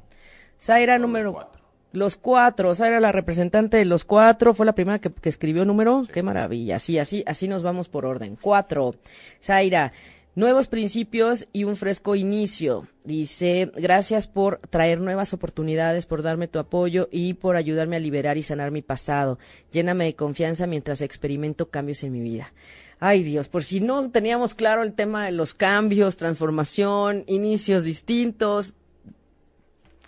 [0.60, 1.64] Zaira, número cuatro.
[1.94, 6.08] Los cuatro, Zaira, la representante de los cuatro, fue la primera que, escribió número.
[6.12, 6.80] Qué maravilla.
[6.80, 8.36] Sí, así, así nos vamos por orden.
[8.42, 8.96] Cuatro.
[9.40, 9.94] Zaira,
[10.36, 12.88] nuevos principios y un fresco inicio.
[13.04, 18.38] Dice, gracias por traer nuevas oportunidades, por darme tu apoyo y por ayudarme a liberar
[18.38, 19.40] y sanar mi pasado.
[19.72, 22.54] Lléname de confianza mientras experimento cambios en mi vida.
[23.00, 28.76] Ay Dios, por si no teníamos claro el tema de los cambios, transformación, inicios distintos.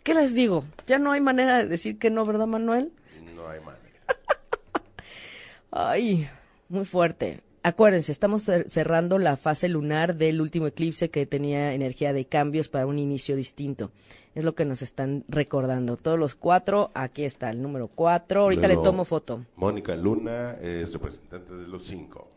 [0.03, 0.63] ¿Qué les digo?
[0.88, 2.91] Ya no hay manera de decir que no, ¿verdad Manuel?
[3.36, 3.86] No hay manera.
[5.71, 6.30] Ay,
[6.69, 12.26] muy fuerte acuérdense, estamos cerrando la fase lunar del último eclipse que tenía energía de
[12.26, 13.91] cambios para un inicio distinto.
[14.36, 15.97] Es lo que nos están recordando.
[15.97, 18.41] Todos los cuatro, aquí está el número cuatro.
[18.41, 19.45] Ahorita le tomo foto.
[19.55, 22.30] Mónica Luna es representante de los cinco.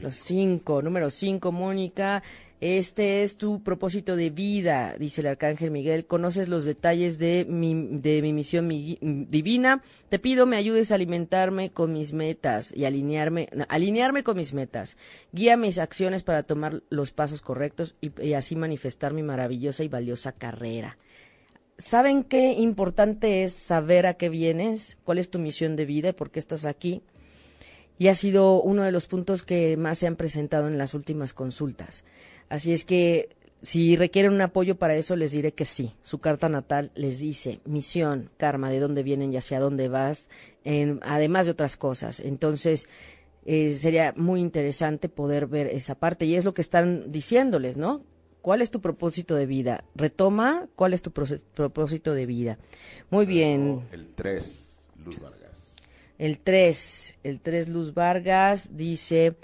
[0.00, 2.22] Los cinco, número cinco, Mónica.
[2.60, 6.06] Este es tu propósito de vida, dice el arcángel Miguel.
[6.06, 9.82] Conoces los detalles de mi, de mi misión divina.
[10.08, 14.96] Te pido me ayudes a alimentarme con mis metas y alinearme, alinearme con mis metas.
[15.32, 20.30] Guía mis acciones para tomar los pasos correctos y así manifestar mi maravillosa y valiosa
[20.30, 20.98] carrera.
[21.78, 24.98] ¿Saben qué importante es saber a qué vienes?
[25.02, 27.02] ¿Cuál es tu misión de vida y por qué estás aquí?
[27.98, 31.32] Y ha sido uno de los puntos que más se han presentado en las últimas
[31.32, 32.04] consultas.
[32.48, 33.30] Así es que
[33.62, 35.94] si requieren un apoyo para eso, les diré que sí.
[36.02, 40.28] Su carta natal les dice misión, karma, de dónde vienen y hacia dónde vas,
[41.02, 42.18] además de otras cosas.
[42.18, 42.88] Entonces,
[43.46, 46.26] eh, sería muy interesante poder ver esa parte.
[46.26, 48.00] Y es lo que están diciéndoles, ¿no?
[48.40, 49.84] ¿Cuál es tu propósito de vida?
[49.94, 52.58] Retoma, ¿cuál es tu propósito de vida?
[53.10, 53.86] Muy bien.
[53.92, 55.41] El 3, Luz Vargas.
[56.22, 59.34] El 3, el 3, Luz Vargas dice,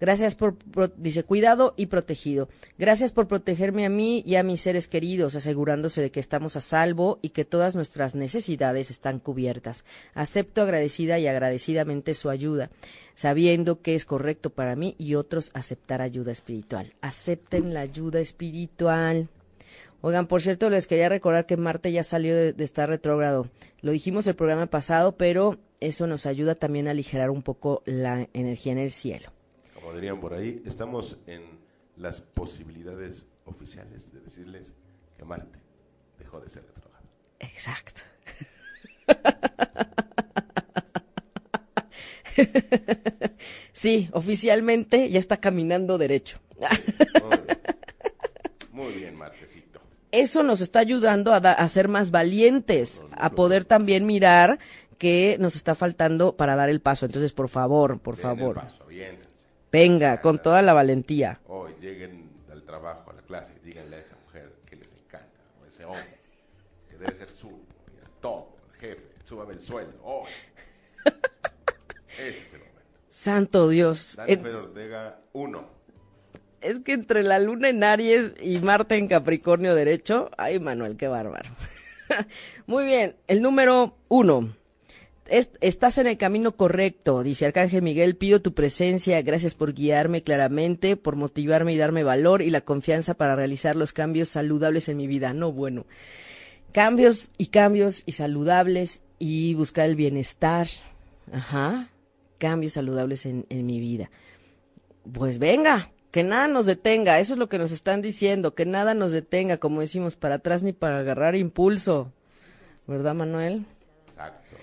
[0.00, 0.56] Gracias por,
[0.96, 2.48] dice, cuidado y protegido.
[2.76, 6.60] Gracias por protegerme a mí y a mis seres queridos, asegurándose de que estamos a
[6.60, 9.84] salvo y que todas nuestras necesidades están cubiertas.
[10.12, 12.68] Acepto agradecida y agradecidamente su ayuda,
[13.14, 16.94] sabiendo que es correcto para mí y otros aceptar ayuda espiritual.
[17.00, 19.28] Acepten la ayuda espiritual.
[20.04, 23.48] Oigan, por cierto, les quería recordar que Marte ya salió de, de estar retrógrado.
[23.80, 28.28] Lo dijimos el programa pasado, pero eso nos ayuda también a aligerar un poco la
[28.32, 29.34] energía en el cielo
[29.84, 31.42] como dirían por ahí, estamos en
[31.98, 34.72] las posibilidades oficiales de decirles
[35.18, 35.58] que Marte
[36.18, 37.04] dejó de ser retrógrado.
[37.38, 38.00] Exacto.
[43.72, 46.40] sí, oficialmente ya está caminando derecho.
[47.22, 47.58] Muy bien,
[48.72, 49.80] Muy bien, Marquesito.
[50.20, 54.58] Eso nos está ayudando a, da- a ser más valientes, a poder también mirar
[54.98, 57.06] que nos está faltando para dar el paso.
[57.06, 59.28] Entonces, por favor, por Den el favor, paso, aviéntense.
[59.72, 61.40] venga, con toda la valentía.
[61.48, 65.64] Hoy lleguen al trabajo, a la clase, díganle a esa mujer que les encanta, o
[65.64, 66.04] a ese hombre,
[66.88, 67.50] que debe ser su,
[68.20, 70.28] todo, el jefe, súbame el sueldo, hoy.
[72.16, 72.80] Ese es el momento.
[73.08, 74.14] Santo Dios.
[74.16, 75.73] Dani En- Fer Ortega, uno.
[76.64, 81.08] Es que entre la luna en Aries y Marte en Capricornio derecho, ay Manuel, qué
[81.08, 81.50] bárbaro.
[82.66, 84.54] Muy bien, el número uno.
[85.26, 90.22] Es- estás en el camino correcto, dice Arcángel Miguel, pido tu presencia, gracias por guiarme
[90.22, 94.96] claramente, por motivarme y darme valor y la confianza para realizar los cambios saludables en
[94.98, 95.32] mi vida.
[95.32, 95.86] No, bueno,
[96.72, 100.66] cambios y cambios y saludables y buscar el bienestar.
[101.32, 101.88] Ajá,
[102.38, 104.10] cambios saludables en, en mi vida
[105.12, 108.94] pues venga, que nada nos detenga, eso es lo que nos están diciendo, que nada
[108.94, 112.12] nos detenga, como decimos, para atrás ni para agarrar impulso,
[112.86, 113.64] ¿verdad Manuel?
[114.10, 114.56] Exacto.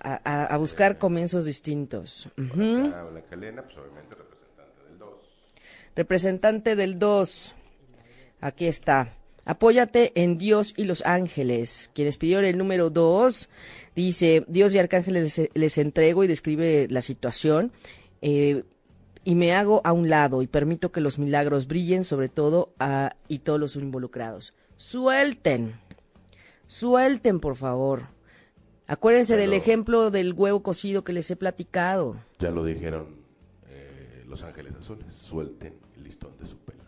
[0.00, 2.28] A, a- a buscar comienzos distintos.
[2.36, 5.10] Blanca Elena, pues obviamente representante del 2.
[5.94, 7.54] Representante del 2,
[8.40, 9.14] aquí está.
[9.44, 11.90] Apóyate en Dios y los ángeles.
[11.94, 13.48] Quienes pidieron el número 2,
[13.94, 17.70] dice, Dios y arcángeles les, les entrego y describe la situación.
[18.20, 18.64] eh,
[19.24, 23.16] y me hago a un lado y permito que los milagros brillen sobre todo a,
[23.28, 24.54] y todos los involucrados.
[24.76, 25.74] Suelten,
[26.66, 28.08] suelten por favor.
[28.86, 32.16] Acuérdense del ejemplo del huevo cocido que les he platicado.
[32.40, 33.22] Ya lo dijeron
[33.68, 36.82] eh, Los Ángeles Azules, suelten el listón de su pelo.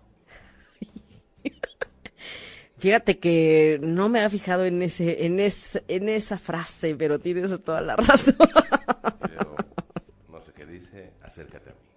[2.78, 7.59] Fíjate que no me ha fijado en ese, en ese, en esa frase, pero tienes
[7.62, 8.37] toda la razón.
[9.20, 9.55] Pero
[10.30, 11.93] no sé qué dice, acércate a mí.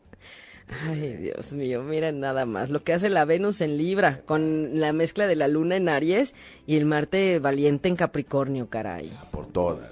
[0.69, 2.69] Ay, Dios mío, miren nada más.
[2.69, 6.35] Lo que hace la Venus en Libra, con la mezcla de la Luna en Aries
[6.65, 9.11] y el Marte valiente en Capricornio, caray.
[9.31, 9.91] Por todas.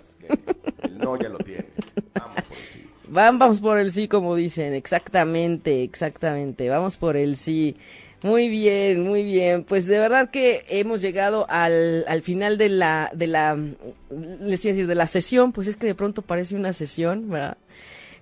[0.84, 1.66] el no ya lo tiene.
[2.14, 2.88] Vamos por el sí.
[3.08, 4.74] Vamos por el sí, como dicen.
[4.74, 6.70] Exactamente, exactamente.
[6.70, 7.78] Vamos por el sí.
[8.22, 9.64] Muy bien, muy bien.
[9.64, 13.56] Pues de verdad que hemos llegado al, al final de la, de la,
[14.10, 15.54] les decir, de la sesión.
[15.54, 17.58] Pues es que de pronto parece una sesión, ¿verdad?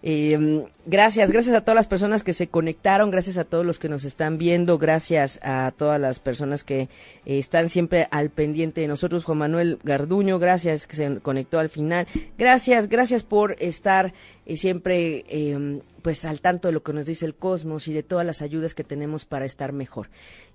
[0.06, 3.88] Eh, gracias, gracias a todas las personas que se conectaron, gracias a todos los que
[3.88, 6.90] nos están viendo, gracias a todas las personas que eh,
[7.26, 9.24] están siempre al pendiente de nosotros.
[9.24, 12.06] Juan Manuel Garduño, gracias que se conectó al final.
[12.38, 14.14] Gracias, gracias por estar
[14.46, 18.04] eh, siempre eh, pues al tanto de lo que nos dice el cosmos y de
[18.04, 20.10] todas las ayudas que tenemos para estar mejor.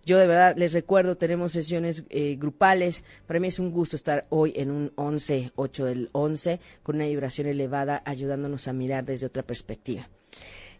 [0.05, 3.03] Yo de verdad les recuerdo, tenemos sesiones eh, grupales.
[3.27, 7.07] Para mí es un gusto estar hoy en un 11, 8 del 11, con una
[7.07, 10.09] vibración elevada, ayudándonos a mirar desde perspectiva.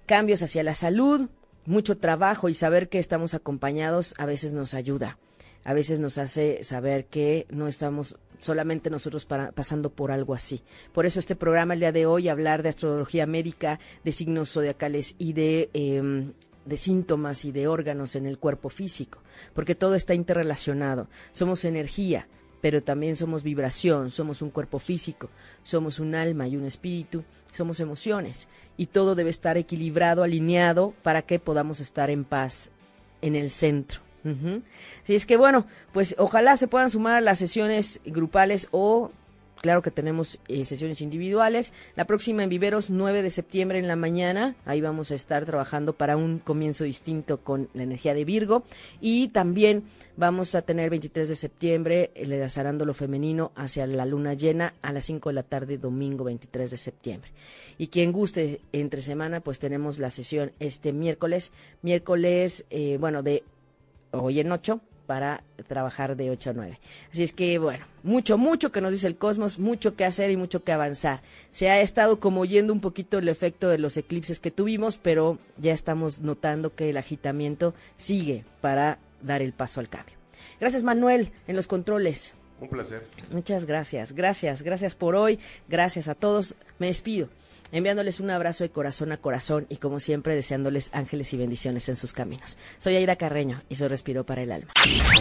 [0.07, 1.29] Cambios hacia la salud,
[1.67, 5.19] mucho trabajo y saber que estamos acompañados a veces nos ayuda.
[5.65, 10.63] A veces nos hace saber que no estamos solamente nosotros para- pasando por algo así.
[10.93, 15.15] Por eso este programa el día de hoy, hablar de astrología médica, de signos zodiacales
[15.19, 16.33] y de, em,
[16.65, 19.19] de síntomas y de órganos en el cuerpo físico,
[19.55, 21.09] porque todo está interrelacionado.
[21.33, 22.29] Somos energía,
[22.61, 25.31] pero también somos vibración, somos un cuerpo físico,
[25.63, 31.23] somos un alma y un espíritu, somos emociones, y todo debe estar equilibrado, alineado, para
[31.23, 32.71] que podamos estar en paz
[33.23, 34.01] en el centro.
[34.25, 34.63] Ujú.
[35.03, 39.11] Así es que bueno, pues ojalá se puedan sumar a las sesiones grupales o
[39.61, 41.73] claro que tenemos eh, sesiones individuales.
[41.97, 44.57] La próxima en Viveros, 9 de septiembre en la mañana.
[44.65, 48.65] Ahí vamos a estar trabajando para un comienzo distinto con la energía de Virgo.
[49.01, 49.85] Y también
[50.17, 54.93] vamos a tener 23 de septiembre el enlazarando lo femenino hacia la luna llena a
[54.93, 57.31] las 5 de la tarde, domingo 23 de septiembre.
[57.79, 61.53] Y quien guste entre semana, pues tenemos la sesión este miércoles.
[61.83, 63.45] Miércoles, eh, bueno, de
[64.11, 66.81] hoy en 8 para trabajar de 8 a 9.
[67.11, 70.37] Así es que, bueno, mucho, mucho que nos dice el cosmos, mucho que hacer y
[70.37, 71.23] mucho que avanzar.
[71.51, 75.39] Se ha estado como oyendo un poquito el efecto de los eclipses que tuvimos, pero
[75.57, 80.15] ya estamos notando que el agitamiento sigue para dar el paso al cambio.
[80.61, 82.35] Gracias, Manuel, en los controles.
[82.61, 83.07] Un placer.
[83.31, 85.39] Muchas gracias, gracias, gracias por hoy,
[85.71, 86.55] gracias a todos.
[86.79, 87.31] Me despido,
[87.73, 91.97] enviándoles un abrazo de corazón a corazón y como siempre deseándoles ángeles y bendiciones en
[91.97, 92.59] sus caminos.
[92.79, 94.73] Soy Aida Carreño y soy Respiro para el Alma.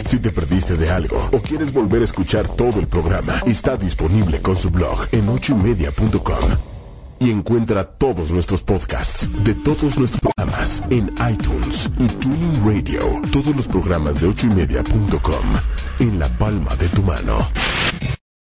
[0.06, 4.40] Si te perdiste de algo o quieres volver a escuchar todo el programa, está disponible
[4.40, 6.78] con su blog en ochoymedia.com.
[7.20, 13.20] Y encuentra todos nuestros podcasts de todos nuestros programas en iTunes y Tuning Radio.
[13.32, 15.44] Todos los programas de ochoymedia.com
[15.98, 17.48] en la palma de tu mano.